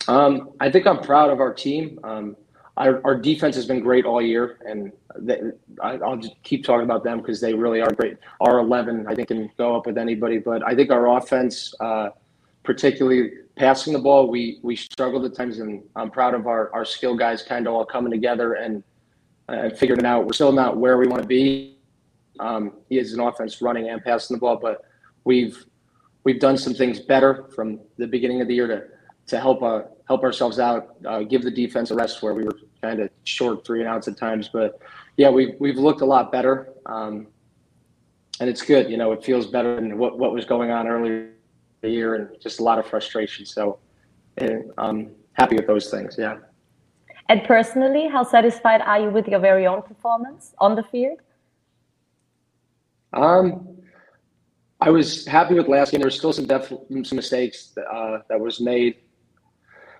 [0.07, 1.99] um, I think I'm proud of our team.
[2.03, 2.35] Um,
[2.77, 5.39] our, our, defense has been great all year, and they,
[5.81, 8.17] I, will just keep talking about them because they really are great.
[8.41, 12.09] Our 11, I think, can go up with anybody, but I think our offense, uh,
[12.63, 16.85] particularly passing the ball, we we struggled at times, and I'm proud of our, our
[16.85, 18.83] skill guys kind of all coming together and
[19.49, 20.25] uh, figuring it out.
[20.25, 21.77] We're still not where we want to be.
[22.39, 24.83] Um, he is an offense running and passing the ball, but
[25.23, 25.65] we've
[26.23, 28.83] we've done some things better from the beginning of the year to
[29.27, 32.57] to help uh, help ourselves out, uh, give the defense a rest where we were
[32.81, 34.49] kind of short three and outs at times.
[34.51, 34.79] But
[35.17, 37.27] yeah, we've we've looked a lot better, um,
[38.39, 38.89] and it's good.
[38.89, 41.29] You know, it feels better than what what was going on earlier
[41.83, 43.45] the year, and just a lot of frustration.
[43.45, 43.77] So,
[44.37, 46.15] and, um, happy with those things.
[46.17, 46.37] Yeah.
[47.29, 51.19] And personally, how satisfied are you with your very own performance on the field?
[53.13, 53.77] Um,
[54.81, 55.99] I was happy with last game.
[55.99, 58.95] There were still some def- some mistakes that, uh, that was made,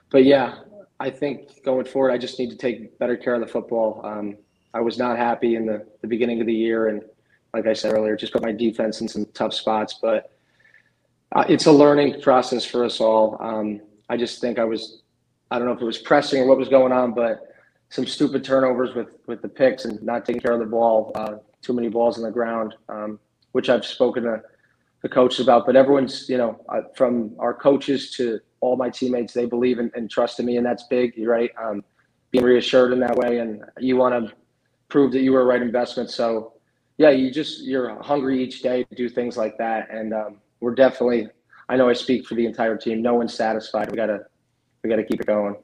[0.10, 0.60] but yeah,
[1.00, 4.02] I think going forward, I just need to take better care of the football.
[4.04, 4.38] Um,
[4.74, 7.04] I was not happy in the, the beginning of the year, and
[7.54, 10.00] like I said earlier, just put my defense in some tough spots.
[10.02, 10.33] But
[11.34, 13.38] uh, it's a learning process for us all.
[13.40, 15.02] Um, I just think I was,
[15.52, 17.54] I don't know if it was pressing or what was going on, but
[17.90, 21.36] some stupid turnovers with with the picks and not taking care of the ball, uh,
[21.62, 23.20] too many balls on the ground, um,
[23.52, 24.42] which I've spoken to
[25.04, 25.66] the coaches about.
[25.66, 29.92] But everyone's, you know, uh, from our coaches to all my teammates, they believe in,
[29.94, 31.52] and trust in me, and that's big, right?
[31.62, 31.84] Um,
[32.32, 34.34] being reassured in that way, and you want to
[34.90, 36.10] prove that you were a right investment.
[36.10, 36.54] So,
[36.98, 40.74] yeah, you just you're hungry each day to do things like that, and um, we're
[40.74, 41.28] definitely.
[41.68, 43.02] I know I speak for the entire team.
[43.02, 43.92] No one's satisfied.
[43.92, 44.20] We gotta
[44.82, 45.56] we gotta keep it going.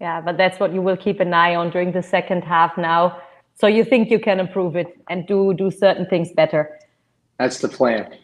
[0.00, 3.18] Yeah, but that's what you will keep an eye on during the second half now.
[3.54, 6.78] So you think you can improve it and do do certain things better.
[7.38, 8.14] That's the plan.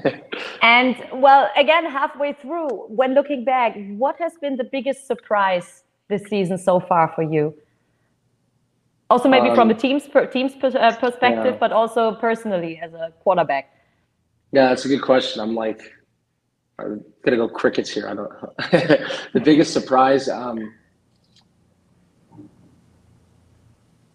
[0.62, 6.24] and well, again, halfway through, when looking back, what has been the biggest surprise this
[6.24, 7.54] season so far for you?
[9.08, 11.60] Also, maybe um, from a team's per, team's per, uh, perspective, yeah.
[11.60, 13.70] but also personally as a quarterback.
[14.52, 15.40] Yeah, that's a good question.
[15.40, 15.80] I'm like,
[16.78, 18.08] I'm gonna go crickets here.
[18.08, 18.30] I don't.
[19.32, 20.28] the biggest surprise.
[20.28, 20.74] Um,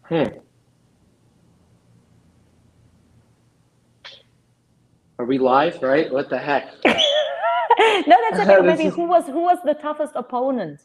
[0.04, 0.24] hmm.
[5.20, 5.82] Are we live?
[5.82, 6.12] Right?
[6.12, 6.72] What the heck?
[6.86, 8.62] no, that's okay.
[8.62, 8.96] Maybe is...
[8.96, 10.82] who was who was the toughest opponent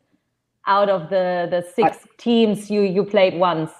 [0.67, 2.09] out of the the six I...
[2.17, 3.71] teams you you played once?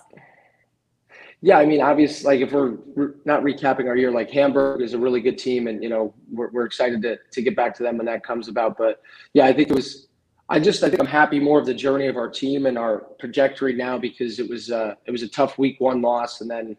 [1.45, 4.99] Yeah, I mean, obviously, like if we're, not recapping our year, like Hamburg is a
[4.99, 7.97] really good team, and you know we're, we're excited to to get back to them
[7.97, 8.79] when that comes about.
[8.79, 9.03] But
[9.35, 10.07] yeah, I think it was.
[10.49, 13.07] I just I think I'm happy more of the journey of our team and our
[13.19, 16.77] trajectory now because it was uh, it was a tough week one loss, and then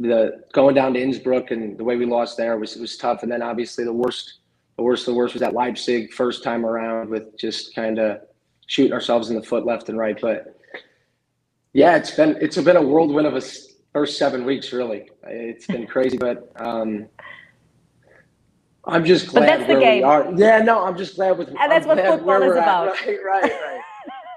[0.00, 3.22] the going down to Innsbruck and the way we lost there was was tough.
[3.22, 4.38] And then obviously the worst,
[4.76, 8.22] the worst, the worst was at Leipzig first time around with just kind of
[8.66, 10.18] shooting ourselves in the foot left and right.
[10.18, 10.58] But
[11.74, 13.42] yeah, it's been it's been a whirlwind of a
[13.94, 15.08] first seven weeks, really.
[15.22, 17.06] It's been crazy, but um,
[18.84, 19.98] I'm just glad but that's where the game.
[19.98, 20.32] we are.
[20.36, 21.48] Yeah, no, I'm just glad with.
[21.48, 22.96] And that's I'm what football is about.
[23.06, 23.80] Right, right, right.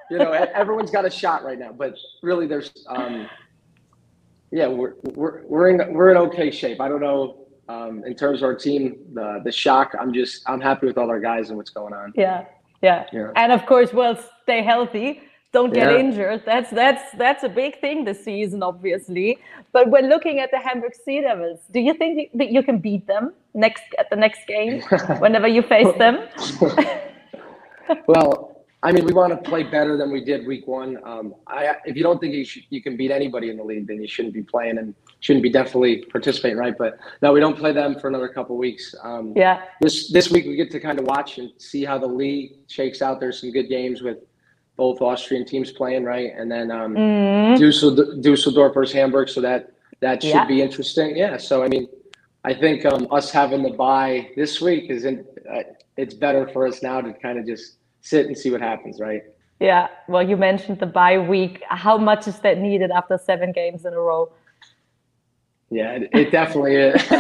[0.09, 2.71] you know, everyone's got a shot right now, but really, there's.
[2.87, 3.27] Um,
[4.51, 6.79] yeah, we're we're we're in we're in okay shape.
[6.79, 9.93] I don't know um, in terms of our team, the the shock.
[9.99, 12.13] I'm just I'm happy with all our guys and what's going on.
[12.15, 12.45] Yeah,
[12.81, 13.31] yeah, yeah.
[13.35, 15.21] and of course, we'll stay healthy
[15.57, 16.03] don't get yeah.
[16.03, 16.41] injured.
[16.45, 19.29] That's that's that's a big thing this season, obviously.
[19.75, 23.07] But when looking at the Hamburg Sea Devils, do you think that you can beat
[23.07, 23.33] them
[23.65, 24.81] next at the next game,
[25.23, 26.15] whenever you face them?
[28.13, 28.31] well,
[28.83, 30.91] I mean, we want to play better than we did week one.
[31.03, 33.87] Um, I, if you don't think you, should, you can beat anybody in the league,
[33.87, 36.77] then you shouldn't be playing and shouldn't be definitely participating, right?
[36.77, 38.93] But no, we don't play them for another couple weeks.
[39.01, 39.63] Um, yeah.
[39.81, 43.01] This this week we get to kind of watch and see how the league shakes
[43.01, 43.19] out.
[43.19, 44.19] There's some good games with
[44.77, 46.31] both Austrian teams playing, right?
[46.37, 47.57] And then um, Mm.
[47.59, 50.45] Dusseldorf, Dusseldorf versus Hamburg, so that that should Yeah.
[50.45, 51.17] be interesting.
[51.17, 51.37] Yeah.
[51.37, 51.87] So I mean,
[52.45, 55.63] I think um, us having the bye this week is in, uh,
[55.97, 59.23] it's better for us now to kind of just sit and see what happens, right?
[59.59, 59.87] Yeah.
[60.07, 61.63] Well, you mentioned the bye week.
[61.67, 64.31] How much is that needed after seven games in a row?
[65.69, 67.01] Yeah, it, it definitely is.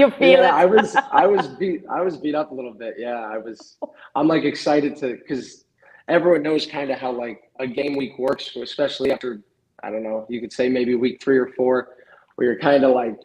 [0.00, 0.52] you feel yeah, it.
[0.62, 2.94] I was I was beat I was beat up a little bit.
[2.98, 3.76] Yeah, I was.
[4.16, 5.64] I'm like excited to because
[6.08, 9.42] everyone knows kind of how like a game week works, especially after
[9.82, 10.26] I don't know.
[10.28, 11.90] You could say maybe week three or four,
[12.34, 13.16] where you're kind of like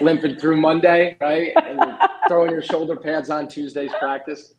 [0.00, 4.54] limping through Monday, right, and you're throwing your shoulder pads on Tuesday's practice,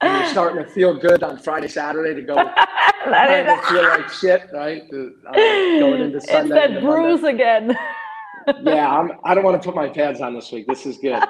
[0.00, 2.34] and you're starting to feel good on Friday, Saturday to go.
[3.04, 4.88] kind of feel like shit, right?
[4.90, 6.54] To, uh, going into it's Sunday.
[6.54, 7.42] that into bruise Monday.
[7.42, 7.78] again.
[8.62, 9.12] Yeah, I'm.
[9.24, 10.66] I don't want to put my pads on this week.
[10.66, 11.22] This is good.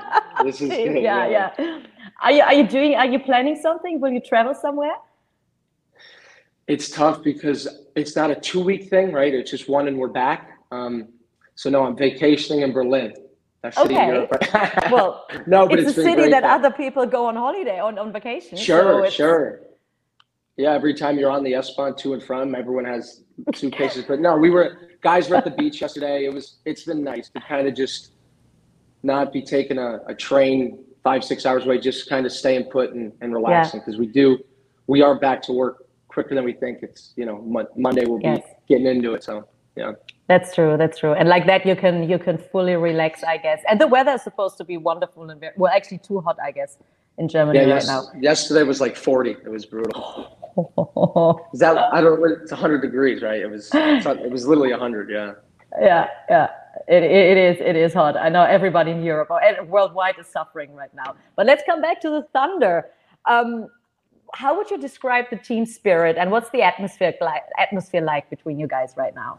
[0.45, 1.03] This is good.
[1.03, 1.81] yeah, yeah.
[2.23, 2.95] Are you are you doing?
[2.95, 4.01] Are you planning something?
[4.01, 4.95] Will you travel somewhere?
[6.69, 9.33] It's tough because it's not a two week thing, right?
[9.33, 10.59] It's just one and we're back.
[10.71, 11.09] Um,
[11.55, 13.15] so no, I'm vacationing in Berlin.
[13.63, 14.07] That city in Okay.
[14.07, 14.91] Europe.
[14.93, 18.13] Well, no, but it's it's a city that other people go on holiday on on
[18.13, 18.57] vacation.
[18.59, 19.61] Sure, it's- sure.
[20.59, 23.23] Yeah, every time you're on the S-Bahn to and from, everyone has
[23.55, 24.05] suitcases.
[24.07, 26.25] But no, we were guys were at the beach yesterday.
[26.27, 28.13] It was it's been nice to kind of just
[29.05, 32.93] not be taking a, a train five six hours away, just kind of staying put
[32.93, 34.39] and, and relaxing because we do
[34.87, 35.85] we are back to work
[36.19, 36.77] quicker than we think.
[36.87, 38.43] It's you know Mon- Monday we'll Yes.
[38.69, 39.23] be getting into it.
[39.29, 39.35] So
[39.81, 39.93] yeah,
[40.33, 40.73] That's true.
[40.83, 41.13] That's true.
[41.21, 43.61] And like that, you can you can fully relax, I guess.
[43.71, 46.51] And the weather is supposed to be wonderful and very, well, actually too hot, I
[46.59, 46.73] guess,
[47.21, 47.65] in Germany yeah.
[47.75, 48.01] right Yes, now.
[48.31, 49.31] yesterday was like 40.
[49.47, 49.99] It was brutal.
[51.55, 52.37] Is that I don't know?
[52.43, 53.41] It's 100 degrees, right?
[53.47, 53.71] It was
[54.27, 55.09] it was literally 100.
[55.11, 55.35] Yeah.
[55.81, 56.49] yeah, yeah.
[56.97, 58.15] It, it, is it is hot.
[58.17, 61.11] I know everybody in Europe or and worldwide is suffering right now.
[61.37, 62.77] But let's come back to the Thunder.
[63.35, 63.69] Um,
[64.35, 68.59] how would you describe the team spirit and what's the atmosphere like atmosphere like between
[68.59, 69.39] you guys right now?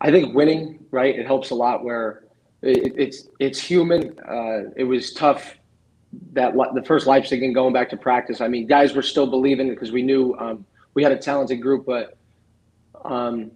[0.00, 1.18] I think winning, right?
[1.18, 1.84] It helps a lot.
[1.84, 2.24] Where
[2.62, 4.18] it, it's it's human.
[4.20, 5.56] Uh, it was tough
[6.32, 8.40] that the first Leipzig and going back to practice.
[8.40, 11.86] I mean, guys were still believing because we knew um, we had a talented group,
[11.86, 12.16] but
[13.04, 13.50] um,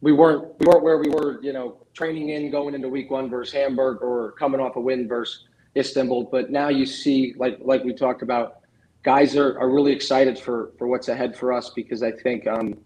[0.00, 1.42] we weren't we weren't where we were.
[1.42, 5.08] You know, training in going into week one versus Hamburg or coming off a win
[5.08, 5.44] versus
[5.76, 6.24] Istanbul.
[6.24, 8.61] But now you see, like like we talked about,
[9.02, 12.46] guys are, are really excited for for what's ahead for us because I think.
[12.46, 12.76] Um,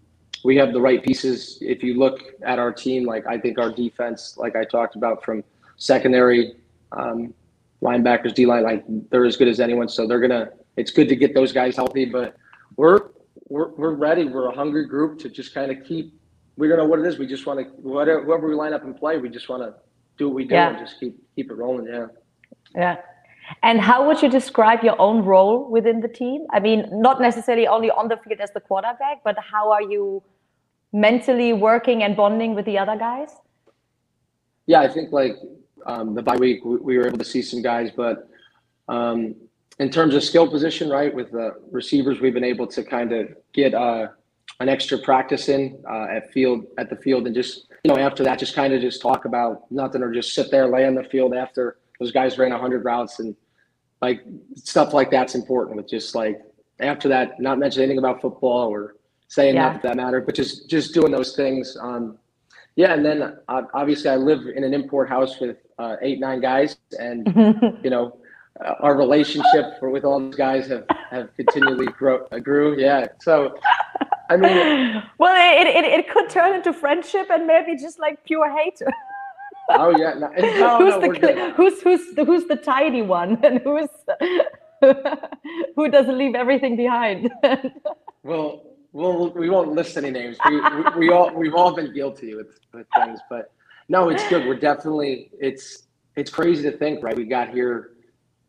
[0.43, 1.57] we have the right pieces.
[1.61, 5.23] If you look at our team, like I think our defense, like I talked about
[5.25, 5.43] from
[5.77, 6.53] secondary,
[6.91, 7.33] um,
[7.81, 9.89] linebackers, D line, like they're as good as anyone.
[9.89, 10.49] So they're gonna.
[10.77, 12.35] It's good to get those guys healthy, but
[12.75, 13.09] we're
[13.49, 14.25] we're we're ready.
[14.25, 16.13] We're a hungry group to just kind of keep.
[16.55, 17.17] We don't know what it is.
[17.17, 19.17] We just want to whatever whoever we line up and play.
[19.17, 19.73] We just want to
[20.17, 20.69] do what we do Yeah.
[20.69, 21.87] and just keep keep it rolling.
[21.87, 22.07] Yeah.
[22.75, 22.97] Yeah.
[23.63, 26.45] And how would you describe your own role within the team?
[26.51, 30.21] I mean, not necessarily only on the field as the quarterback, but how are you
[30.93, 33.31] mentally working and bonding with the other guys?
[34.65, 35.35] Yeah, I think like
[35.85, 38.29] um, the bye week, we, we were able to see some guys, but
[38.89, 39.35] um,
[39.79, 43.29] in terms of skill position, right, with the receivers, we've been able to kind of
[43.53, 44.07] get uh,
[44.59, 48.23] an extra practice in uh, at field at the field, and just you know after
[48.23, 51.03] that, just kind of just talk about nothing or just sit there, lay on the
[51.03, 53.35] field after those guys ran hundred routes and
[54.01, 54.23] like
[54.55, 55.77] stuff like that's important.
[55.77, 56.41] With just like
[56.79, 58.95] after that, not mention anything about football or
[59.27, 59.77] saying Yeah.
[59.77, 61.77] for that matter, but just just doing those things.
[61.79, 62.17] Um,
[62.75, 66.39] yeah, and then uh, obviously I live in an import house with uh, eight nine
[66.41, 67.25] guys, and
[67.83, 68.17] you know
[68.63, 72.79] uh, our relationship for, with all these guys have have continually grow, uh, grew.
[72.79, 73.55] Yeah, so
[74.29, 78.49] I mean, well, it, it, it could turn into friendship and maybe just like pure
[78.55, 78.79] hate.
[79.69, 81.53] oh yeah, no, no, who's no, the good.
[81.55, 83.89] who's who's who's the tidy one and who's
[85.75, 87.31] who doesn't leave everything behind?
[88.23, 90.35] Well, well, we won't list any names.
[90.49, 93.53] We, we, we all we've all been guilty with, with things, but
[93.87, 94.45] no, it's good.
[94.45, 95.83] We're definitely it's
[96.17, 97.15] it's crazy to think, right?
[97.15, 97.91] We got here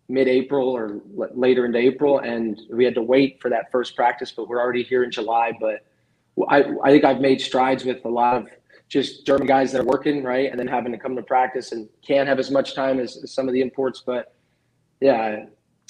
[0.08, 4.32] mid-April or l- later into April, and we had to wait for that first practice,
[4.32, 5.52] but we're already here in July.
[5.60, 5.84] But
[6.48, 8.48] I I think I've made strides with a lot of
[8.88, 11.88] just German guys that are working, right, and then having to come to practice and
[12.06, 14.02] can't have as much time as, as some of the imports.
[14.04, 14.34] But
[15.00, 15.44] yeah,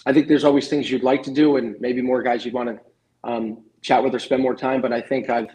[0.04, 2.68] I think there's always things you'd like to do, and maybe more guys you'd want
[2.68, 2.80] to
[3.28, 4.82] um, chat with or spend more time.
[4.82, 5.48] But I think I've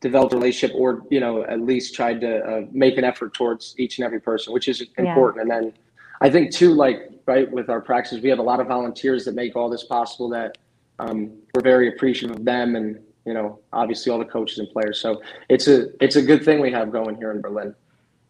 [0.00, 3.74] developed a relationship, or you know, at least tried to uh, make an effort towards
[3.78, 5.42] each and every person, which is important.
[5.42, 5.72] And then
[6.20, 9.34] I think too, like right with our practices, we have a lot of volunteers that
[9.34, 10.28] make all this possible.
[10.28, 10.58] That
[10.98, 15.00] um, we're very appreciative of them, and you know, obviously all the coaches and players.
[15.00, 17.74] So it's a it's a good thing we have going here in Berlin.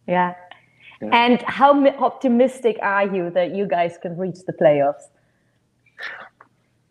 [0.07, 0.35] Yeah.
[1.01, 1.09] Yeah.
[1.11, 5.03] And how optimistic are you that you guys can reach the playoffs?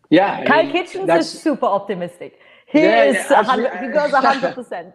[0.09, 2.39] Yeah, I Kyle mean, Kitchens is super optimistic.
[2.67, 4.93] He yeah, is yeah, he goes hundred percent.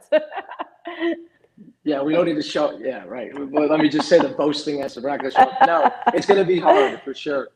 [1.83, 2.79] Yeah, we don't need to show.
[2.79, 3.33] Yeah, right.
[3.35, 5.57] But let me just say the boasting not going to.
[5.67, 7.49] No, it's going to be hard for sure.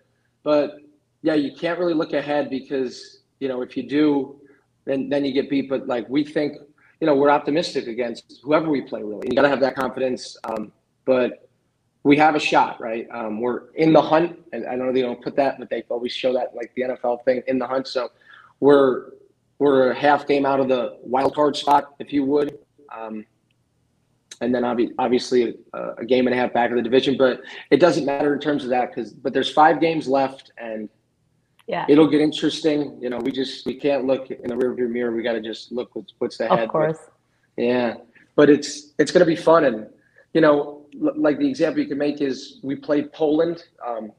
[0.42, 0.78] But
[1.22, 4.40] yeah, you can't really look ahead because you know if you do,
[4.84, 5.68] then then you get beat.
[5.68, 6.58] But like we think,
[7.00, 9.02] you know, we're optimistic against whoever we play.
[9.02, 10.36] Really, you got to have that confidence.
[10.44, 10.72] Um,
[11.04, 11.48] but
[12.04, 13.06] we have a shot, right?
[13.12, 16.12] Um, we're in the hunt, and I know they don't put that, but they always
[16.12, 17.86] show that like the NFL thing in the hunt.
[17.86, 18.10] So
[18.60, 19.10] we're
[19.58, 22.58] we're a half game out of the wild card spot, if you would.
[22.96, 23.24] Um,
[24.40, 24.64] and then
[24.98, 27.16] obviously a, a, game and a half back of the division.
[27.16, 30.88] But it doesn't matter in terms of that because but there's five games left, and
[31.66, 32.98] yeah, it'll get interesting.
[33.00, 35.12] You know, we just we can't look in the rearview mirror.
[35.12, 36.60] We got to just look what's what's ahead.
[36.60, 36.98] Of course.
[37.56, 37.94] But, yeah,
[38.36, 39.86] but it's it's going to be fun, and
[40.34, 43.64] you know, like the example you can make is we played Poland.
[43.86, 44.12] Um,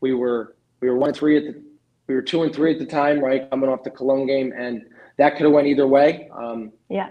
[0.00, 1.62] we were we were one three at the
[2.06, 3.48] we were two and three at the time, right?
[3.50, 4.84] Coming off the Cologne game, and
[5.16, 6.28] that could have went either way.
[6.34, 7.10] Um, yeah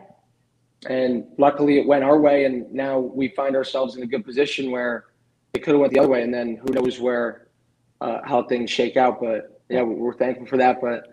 [0.88, 4.72] and luckily it went our way and now we find ourselves in a good position
[4.72, 5.06] where
[5.54, 7.48] it could have went the other way and then who knows where
[8.02, 11.08] uh, how things shake out but yeah we're thankful for that but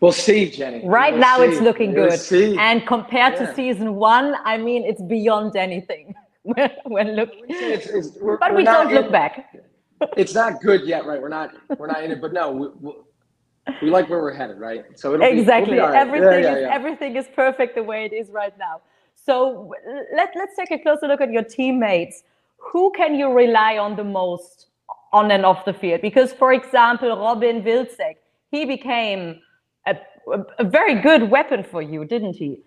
[0.00, 1.44] we'll see jenny right we'll now see.
[1.44, 2.56] it's looking we'll good see.
[2.58, 3.46] and compared yeah.
[3.46, 8.58] to season one i mean it's beyond anything when looking it's, it's, we're, but we're
[8.58, 9.54] we don't look back
[10.16, 12.92] it's not good yet right we're not we're not in it but no we,
[13.82, 14.84] we like where we're headed, right?
[14.98, 15.96] So exactly be, we'll right.
[15.96, 18.80] everything yeah, yeah, is everything is perfect the way it is right now.
[19.14, 19.72] So
[20.14, 22.22] let let's take a closer look at your teammates.
[22.72, 24.67] Who can you rely on the most
[25.12, 26.00] on and off the field?
[26.02, 28.16] Because, for example, Robin Wilczek,
[28.50, 29.40] he became
[29.86, 29.96] a,
[30.58, 32.62] a, very good weapon for you, didn't he?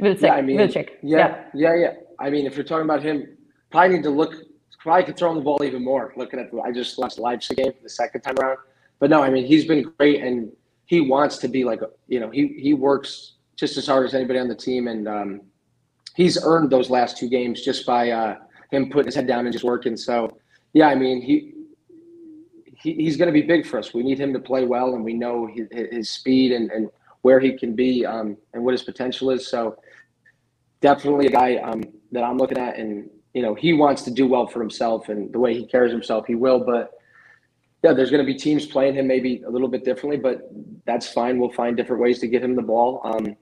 [0.00, 0.90] Wilczek, yeah, I mean, Wilczek.
[1.02, 3.36] Yeah, yeah, yeah, I mean, if you're talking about him,
[3.70, 4.34] probably need to look.
[4.78, 6.14] Probably could throw him the ball even more.
[6.16, 8.56] Looking at the, I just watched the Leipzig game the second time around
[9.00, 10.52] but no, I mean he's been great, and
[10.86, 14.38] he wants to be like you know he he works just as hard as anybody
[14.38, 15.40] on the team, and um,
[16.14, 18.36] he's earned those last two games just by uh,
[18.70, 19.96] him putting his head down and just working.
[19.96, 20.38] So
[20.72, 21.54] yeah, I mean he.
[22.82, 23.92] he he's going to be big for us.
[23.92, 26.88] We need him to play well, and we know his, his speed and, and
[27.22, 29.46] where he can be um, and what his potential is.
[29.48, 29.76] So
[30.80, 34.26] definitely a guy um, that I'm looking at, and you know he wants to do
[34.26, 36.60] well for himself, and the way he carries himself, he will.
[36.64, 36.92] But
[37.84, 40.50] yeah, there's going to be teams playing him maybe a little bit differently, but
[40.86, 41.38] that's fine.
[41.38, 43.02] We'll find different ways to get him the ball.
[43.04, 43.36] Um,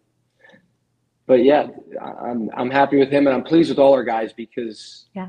[1.27, 1.69] but yeah,
[2.01, 5.29] I'm I'm happy with him, and I'm pleased with all our guys because yeah,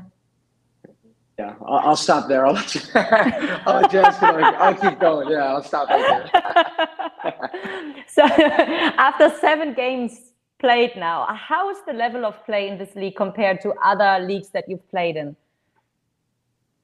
[1.40, 1.54] yeah.
[1.66, 2.46] I'll, I'll stop there.
[2.46, 2.80] I'll let you.
[2.94, 5.30] I'll, just, I'll keep going.
[5.30, 7.94] Yeah, I'll stop right there.
[8.08, 8.22] so
[9.08, 13.60] after seven games played now, how is the level of play in this league compared
[13.62, 15.34] to other leagues that you've played in?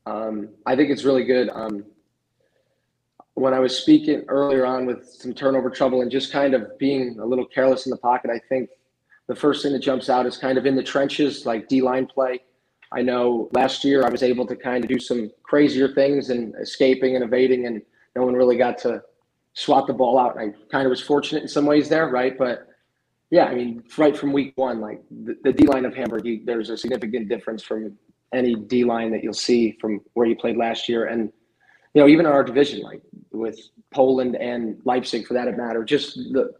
[0.06, 1.50] Um, I think it's really good.
[1.50, 1.84] Um,
[3.34, 7.18] when I was speaking earlier on with some turnover trouble and just kind of being
[7.18, 8.70] a little careless in the pocket, I think
[9.26, 12.06] the first thing that jumps out is kind of in the trenches, like D line
[12.06, 12.40] play.
[12.92, 16.54] I know last year I was able to kind of do some crazier things and
[16.60, 17.82] escaping and evading, and
[18.14, 19.02] no one really got to
[19.54, 20.38] swat the ball out.
[20.38, 22.36] I kind of was fortunate in some ways there, right?
[22.36, 22.68] But
[23.30, 26.42] yeah, I mean, right from week one, like the, the D line of Hamburg, he,
[26.44, 27.96] there's a significant difference from
[28.32, 31.06] any D line that you'll see from where you played last year.
[31.06, 31.32] And
[31.94, 33.58] you know, even in our division, like with
[33.92, 36.52] Poland and Leipzig for that matter, just the,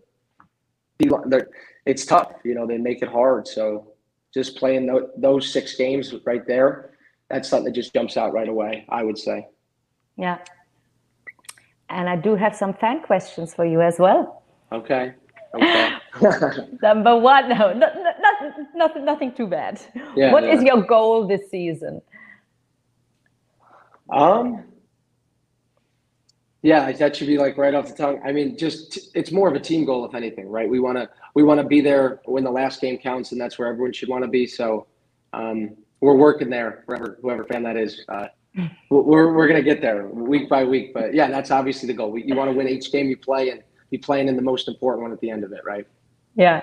[0.99, 1.47] the
[1.85, 2.33] it's tough.
[2.45, 3.47] You know, they make it hard.
[3.47, 3.93] So
[4.37, 4.85] just playing
[5.17, 6.91] those six games right there,
[7.31, 8.85] that's something that just jumps out right away.
[8.91, 9.49] I would say.
[10.17, 10.39] Yeah.
[11.89, 14.43] And I do have some fan questions for you as well.
[14.73, 15.15] Okay.
[15.55, 15.97] Okay.
[16.83, 19.81] Number one, no, not, not, nothing, nothing too bad.
[20.15, 22.03] Yeah, what is your goal this season?
[24.11, 24.65] Um,
[26.63, 28.21] yeah, that should be like right off the tongue.
[28.25, 30.69] I mean, just it's more of a team goal, if anything, right?
[30.69, 33.59] We want to we want to be there when the last game counts, and that's
[33.59, 34.47] where everyone should want to be.
[34.47, 34.87] So
[35.33, 38.05] um, we're working there, whoever whoever fan that is.
[38.09, 38.29] Uh,
[38.91, 42.11] we're we're gonna get there week by week, but yeah, that's obviously the goal.
[42.11, 44.67] We, you want to win each game you play and be playing in the most
[44.67, 45.87] important one at the end of it, right?
[46.35, 46.63] Yeah.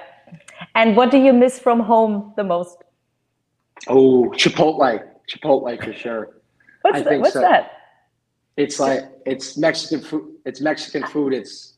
[0.75, 2.77] And what do you miss from home the most?
[3.87, 6.37] Oh, Chipotle, Chipotle for sure.
[6.81, 7.19] What's, I that?
[7.19, 7.41] What's so.
[7.41, 7.82] that?
[8.57, 10.35] It's like it's Mexican food.
[10.45, 11.33] It's Mexican food.
[11.33, 11.73] It's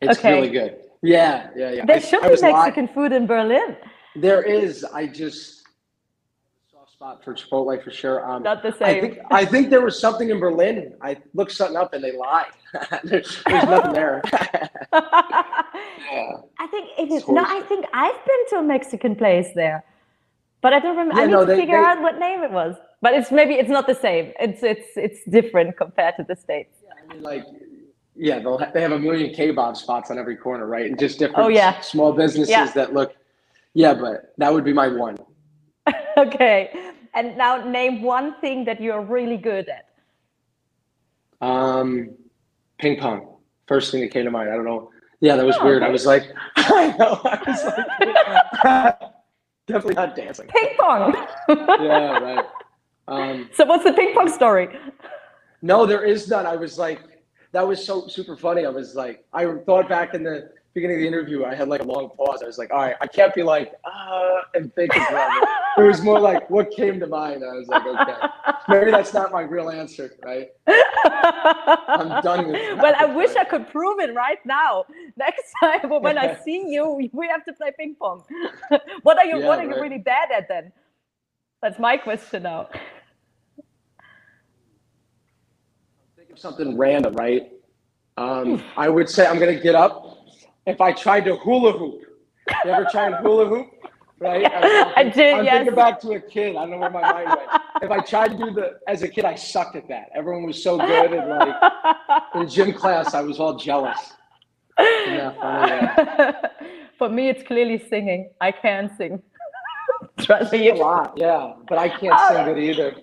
[0.00, 0.34] it's okay.
[0.34, 0.76] really good.
[1.02, 1.86] Yeah, yeah, yeah.
[1.86, 3.76] There I, should I be Mexican food in Berlin.
[4.16, 4.84] There is.
[4.84, 5.64] I just
[6.70, 8.28] soft spot for Chipotle for sure.
[8.28, 8.82] Um, Not the same.
[8.82, 10.94] I think, I think there was something in Berlin.
[11.02, 12.46] I looked something up and they lied.
[13.04, 14.22] there's, there's nothing there.
[14.32, 14.68] yeah.
[16.58, 17.26] I think it is.
[17.28, 19.84] No, I think I've been to a Mexican place there,
[20.60, 21.16] but I don't remember.
[21.16, 23.30] Yeah, I need no, to they, figure they, out what name it was but it's
[23.30, 24.32] maybe it's not the same.
[24.40, 26.78] It's it's it's different compared to the states.
[26.84, 27.44] Yeah, I mean, like
[28.16, 30.86] yeah, they'll ha- they have a million kebab spots on every corner, right?
[30.86, 31.74] And just different Oh, yeah.
[31.78, 32.66] s- small businesses Yeah.
[32.72, 33.14] that look.
[33.74, 35.16] Yeah, but that would be my one.
[36.16, 36.72] okay.
[37.14, 39.86] And now name one thing that you're really good at.
[41.40, 42.10] Um,
[42.78, 43.36] ping pong.
[43.68, 44.50] First thing that came to mind.
[44.50, 44.90] I don't know.
[45.20, 45.82] Yeah, that was Oh, weird.
[45.84, 46.24] I was like,
[46.56, 47.20] I know.
[47.24, 49.00] I was like,
[49.66, 50.48] definitely not dancing.
[50.48, 51.14] Ping pong.
[51.48, 52.44] Yeah, right.
[53.08, 54.68] Um, so what's the ping pong story?
[55.62, 56.46] no, there is none.
[56.46, 57.00] I was like,
[57.52, 58.66] that was so super funny.
[58.66, 61.80] I was like, I thought back in the beginning of the interview, I had like
[61.80, 62.42] a long pause.
[62.42, 65.46] I was like, all right, I can't be like, uh, and thinking forever.
[65.78, 67.42] It was more like what came to mind.
[67.42, 68.28] I was like, okay,
[68.68, 70.48] maybe that's not my real answer, right?
[70.66, 72.78] I'm done with that.
[72.82, 74.84] well, I wish I could prove it right now.
[75.16, 78.22] Next time when I see you, we have to play ping pong.
[79.02, 80.72] what are you Yeah, what are you really bad at then?
[81.62, 82.68] That's my question now.
[86.16, 87.52] think of something random, right?
[88.16, 90.16] Um, I would say I'm gonna get up.
[90.66, 92.02] If I tried to hula hoop,
[92.64, 93.70] you ever try and hula hoop?
[94.18, 94.44] Right?
[94.52, 95.56] I'm, I did, I'm yes.
[95.58, 96.56] thinking back to a kid.
[96.56, 97.62] I don't know where my mind went.
[97.82, 100.10] If I tried to do the as a kid, I sucked at that.
[100.14, 101.54] Everyone was so good, and like
[102.34, 103.98] in gym class, I was all jealous.
[104.76, 105.16] Funny?
[105.16, 106.32] Yeah.
[106.98, 108.30] For me, it's clearly singing.
[108.40, 109.22] I can sing.
[110.18, 110.70] Trust me.
[110.70, 112.96] A lot, yeah, but I can't sing it either.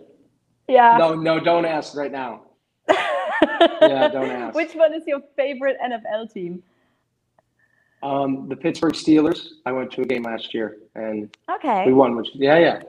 [0.68, 0.98] Yeah.
[0.98, 2.45] No, no, don't ask right now.
[3.42, 4.56] Yeah, don't ask.
[4.56, 6.64] Which one is your favorite NFL team?
[8.04, 9.48] Um, the Pittsburgh Steelers.
[9.66, 11.86] I went to a game last year, and Okay.
[11.86, 12.16] we won.
[12.16, 12.82] Which, yeah, yeah.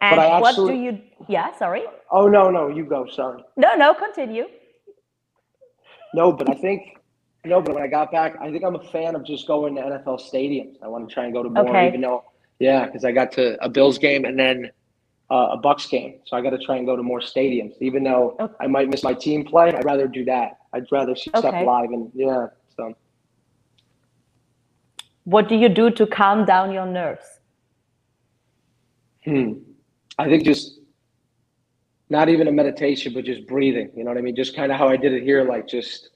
[0.00, 1.00] And I what do you?
[1.28, 1.54] Yeah.
[1.56, 1.84] Sorry.
[2.10, 3.06] Oh no, no, you go.
[3.06, 3.44] Sorry.
[3.56, 3.92] No, no.
[3.94, 4.46] Continue.
[6.14, 6.96] No, but I think
[7.44, 9.82] no, but when I got back, I think I'm a fan of just going to
[9.82, 10.76] NFL stadiums.
[10.82, 11.88] I want to try and go to more, Okay.
[11.88, 12.24] even though
[12.58, 14.70] yeah, because I got to a Bills game and then
[15.30, 17.74] uh, a Bucks game, so I got to try and go to more stadiums.
[17.80, 18.54] Even though Okay.
[18.60, 20.58] I might miss my team play, I'd rather do that.
[20.72, 22.46] I'd rather see stuff live and yeah.
[22.76, 22.94] So
[25.24, 27.26] What do you do to calm down your nerves?
[29.24, 29.52] hmm.
[30.18, 30.80] I think just
[32.08, 33.90] not even a meditation, but just breathing.
[33.96, 34.34] You know what I mean?
[34.36, 36.10] Just kind of how I did it here, like just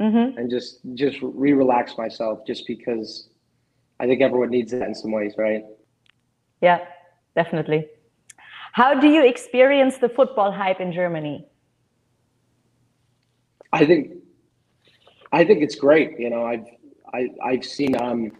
[0.00, 0.38] Mm-hmm.
[0.38, 3.30] and just just re-relax myself, just because
[3.98, 5.64] I think everyone needs that in some ways, right?
[6.60, 6.78] Yeah,
[7.34, 7.88] definitely.
[8.78, 11.44] How do you experience the football hype in Germany?
[13.72, 14.12] I think
[15.32, 16.16] I think it's great.
[16.16, 16.66] You know, I've
[17.12, 18.00] I, I've seen.
[18.00, 18.30] Um,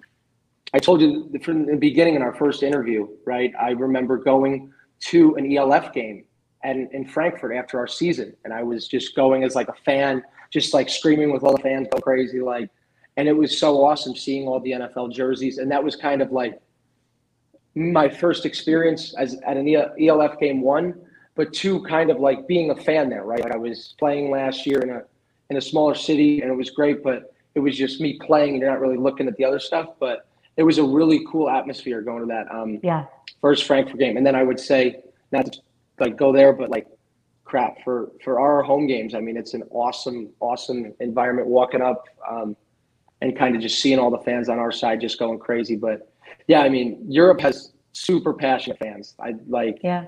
[0.72, 3.52] I told you from the beginning in our first interview, right?
[3.60, 4.72] I remember going
[5.10, 6.24] to an ELF game
[6.62, 10.22] and in Frankfurt after our season, and I was just going as like a fan,
[10.52, 12.70] just like screaming with all the fans, go crazy, like.
[13.16, 16.30] And it was so awesome seeing all the NFL jerseys, and that was kind of
[16.30, 16.60] like
[17.78, 19.68] my first experience as at an
[20.00, 20.60] ELF game.
[20.60, 20.94] One,
[21.36, 23.50] but two, kind of like being a fan there, right?
[23.50, 25.02] I was playing last year in a
[25.50, 28.60] in a smaller city and it was great, but it was just me playing and
[28.60, 29.90] you're not really looking at the other stuff.
[29.98, 30.26] But
[30.56, 33.06] it was a really cool atmosphere going to that um, Yeah.
[33.40, 34.16] first Frankfurt game.
[34.16, 35.00] And then I would say
[35.32, 35.60] not to
[36.00, 36.86] like go there, but like
[37.44, 39.14] crap for for our home games.
[39.14, 42.56] I mean, it's an awesome, awesome environment walking up um,
[43.22, 45.76] and kind of just seeing all the fans on our side just going crazy.
[45.76, 46.12] But
[46.48, 49.14] yeah, I mean, Europe has super passionate fans.
[49.20, 50.06] I like Yeah.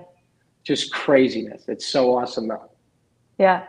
[0.63, 1.69] just craziness.
[1.69, 2.47] It's so awesome.
[2.47, 2.69] Though.
[3.37, 3.63] Yeah.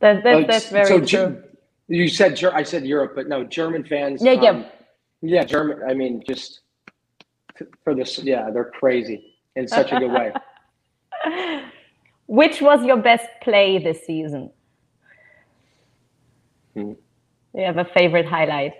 [0.00, 1.42] That, that, Uh, that's very so true.
[1.88, 4.22] You said I said Europe, but no, German fans.
[4.22, 4.50] Yeah, yeah.
[4.50, 4.64] um,
[5.20, 5.82] yeah, German.
[5.88, 6.60] I mean, just
[7.84, 8.18] for this.
[8.18, 10.32] Yeah, they're crazy in such a good way.
[12.26, 14.50] Which was your best play this season?
[16.74, 16.92] Hmm.
[17.54, 18.74] You have a favorite highlight?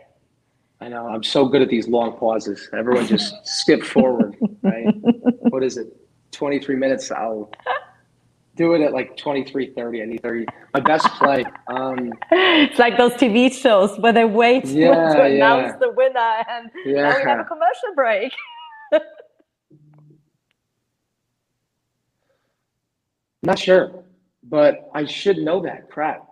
[0.80, 1.06] I know.
[1.08, 2.68] I'm so good at these long pauses.
[2.72, 4.86] Everyone just skip forward, right?
[5.50, 5.88] What is it?
[6.32, 7.10] 23 minutes.
[7.10, 7.50] I'll
[8.56, 10.02] do it at like 23:30.
[10.02, 10.46] I need 30.
[10.74, 11.44] My best play.
[11.68, 15.76] Um, It's like those TV shows where they wait Yeah, to announce yeah.
[15.80, 18.32] the winner and now we have a commercial break.
[23.42, 24.04] Not sure,
[24.44, 25.90] but I should know that.
[25.90, 26.26] Crap.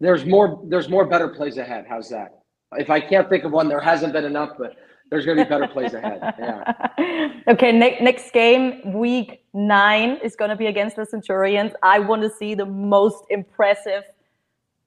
[0.00, 0.62] There's more.
[0.68, 1.86] There's more better plays ahead.
[1.88, 2.39] How's that?
[2.76, 4.76] If I can't think of one, there hasn't been enough, but
[5.10, 6.20] there's going to be better plays ahead.
[6.38, 7.32] Yeah.
[7.48, 11.72] okay, ne- next game, week nine, is going to be against the Centurions.
[11.82, 14.04] I want to see the most impressive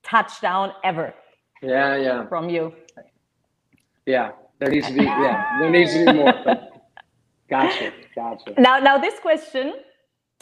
[0.01, 1.13] touchdown ever
[1.61, 1.97] Yeah.
[1.97, 2.25] Yeah.
[2.27, 2.73] from you.
[4.05, 4.31] Yeah.
[4.59, 5.03] There needs to be.
[5.03, 5.59] Yeah.
[5.59, 6.33] There needs to be more.
[7.49, 7.91] Gotcha.
[8.15, 8.53] Gotcha.
[8.57, 9.73] Now, now this question,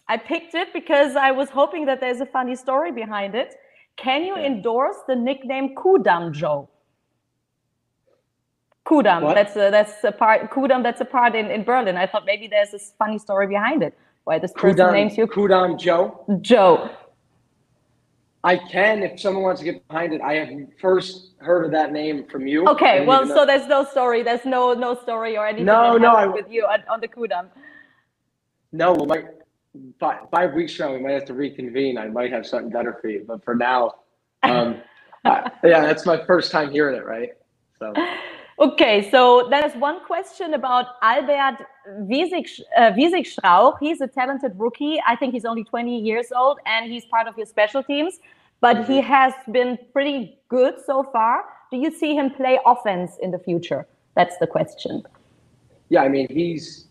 [0.07, 3.55] I picked it because I was hoping that there's a funny story behind it.
[3.97, 4.45] Can you Yeah.
[4.45, 6.69] endorse the nickname Ku'damm Joe?
[8.91, 9.35] Ku'damm, What?
[9.35, 10.51] that's a, that's a part.
[10.51, 11.95] Ku'damm, that's a part in, in Berlin.
[11.95, 13.97] I thought maybe there's this funny story behind it.
[14.25, 16.25] Why this person Ku'damm, names you Ku'damm Joe.
[16.41, 16.89] Joe?
[18.43, 20.19] I can if someone wants to get behind it.
[20.19, 22.67] I have first heard of that name from you.
[22.67, 24.23] Okay, well, so there's no story.
[24.23, 25.67] There's no no story or anything.
[25.67, 27.47] No, no, I, with you on, on the Ku'damm.
[28.73, 29.23] No, well, my,
[29.99, 31.97] five, five weeks from now we might have to reconvene.
[31.97, 33.95] I might have something better for you, but for now,
[34.43, 34.81] um,
[35.25, 37.05] yeah, that's my first time hearing it.
[37.05, 37.29] Right.
[37.79, 37.93] So.
[38.59, 41.65] Okay, so there's one question about Albert
[42.01, 45.01] Wiesig, uh, He's a talented rookie.
[45.05, 48.19] I think he's only 20 years old and he's part of your special teams,
[48.59, 48.91] but mm-hmm.
[48.91, 51.45] he has been pretty good so far.
[51.71, 53.87] Do you see him play offense in the future?
[54.15, 55.03] That's the question.
[55.89, 56.87] Yeah, I mean, he's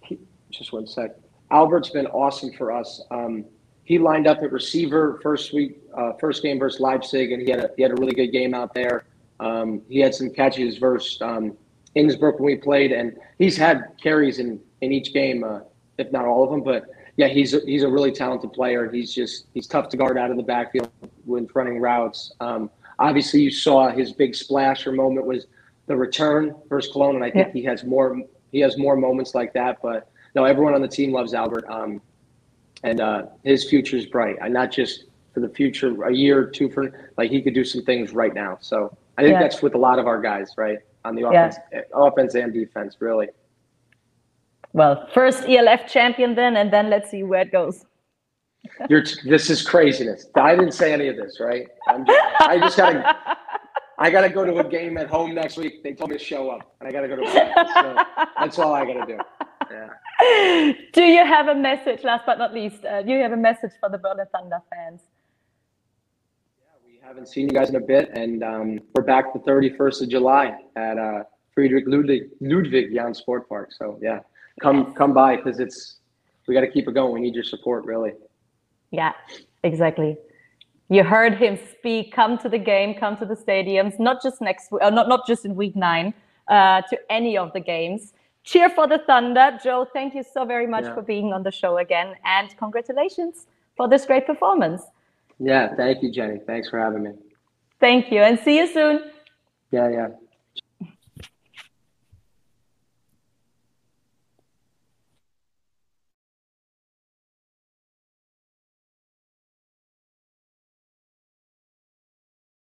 [0.00, 0.18] he,
[0.50, 1.10] just one sec.
[1.50, 3.02] Albert's been awesome for us.
[3.10, 3.44] Um,
[3.84, 7.60] he lined up at receiver first week, uh, first game versus Leipzig, and he had
[7.60, 9.04] a, he had a really good game out there.
[9.42, 11.56] Um, he had some catches versus um,
[11.94, 15.60] Innsbruck when we played, and he's had carries in, in each game, uh,
[15.98, 16.62] if not all of them.
[16.62, 16.86] But
[17.16, 18.90] yeah, he's a, he's a really talented player.
[18.90, 20.90] He's just he's tough to guard out of the backfield
[21.24, 22.32] when running routes.
[22.40, 25.46] Um, obviously, you saw his big splasher moment was
[25.86, 27.52] the return versus Cologne, and I think yeah.
[27.52, 28.22] he has more
[28.52, 29.78] he has more moments like that.
[29.82, 32.00] But no, everyone on the team loves Albert, um,
[32.84, 34.36] and uh, his future is bright.
[34.40, 37.64] And not just for the future, a year or two for like he could do
[37.64, 38.58] some things right now.
[38.60, 39.42] So I think yeah.
[39.42, 40.78] that's with a lot of our guys, right?
[41.04, 41.80] On the offense, yeah.
[41.92, 43.28] offense and defense, really.
[44.72, 47.84] Well, first ELF champion then, and then let's see where it goes.
[48.88, 50.26] You're this is craziness.
[50.34, 51.66] I didn't say any of this, right?
[52.06, 52.10] Just,
[52.40, 53.36] i just gotta
[53.98, 55.82] I gotta go to a game at home next week.
[55.82, 57.72] They told me to show up, and I gotta go to practice.
[57.74, 59.18] So that's all I gotta do.
[59.70, 60.72] Yeah.
[60.92, 62.04] Do you have a message?
[62.04, 65.00] Last but not least, uh, do you have a message for the Berlin Thunder fans?
[67.12, 70.56] Haven't seen you guys in a bit, and um, we're back the 31st of July
[70.76, 73.70] at uh, Friedrich Ludwig, Ludwig Jahn Sport Park.
[73.70, 74.20] So yeah,
[74.62, 75.98] come come by because it's
[76.48, 77.12] we got to keep it going.
[77.12, 78.12] We need your support, really.
[78.92, 79.12] Yeah,
[79.62, 80.16] exactly.
[80.88, 82.14] You heard him speak.
[82.14, 82.94] Come to the game.
[82.94, 84.00] Come to the stadiums.
[84.00, 86.14] Not just next, uh, not not just in week nine.
[86.48, 88.14] Uh, to any of the games.
[88.42, 89.86] Cheer for the Thunder, Joe.
[89.92, 90.94] Thank you so very much yeah.
[90.94, 93.46] for being on the show again, and congratulations
[93.76, 94.82] for this great performance.
[95.44, 96.38] Yeah, thank you, Jenny.
[96.46, 97.10] Thanks for having me.
[97.80, 99.10] Thank you, and see you soon.
[99.72, 100.08] Yeah, yeah.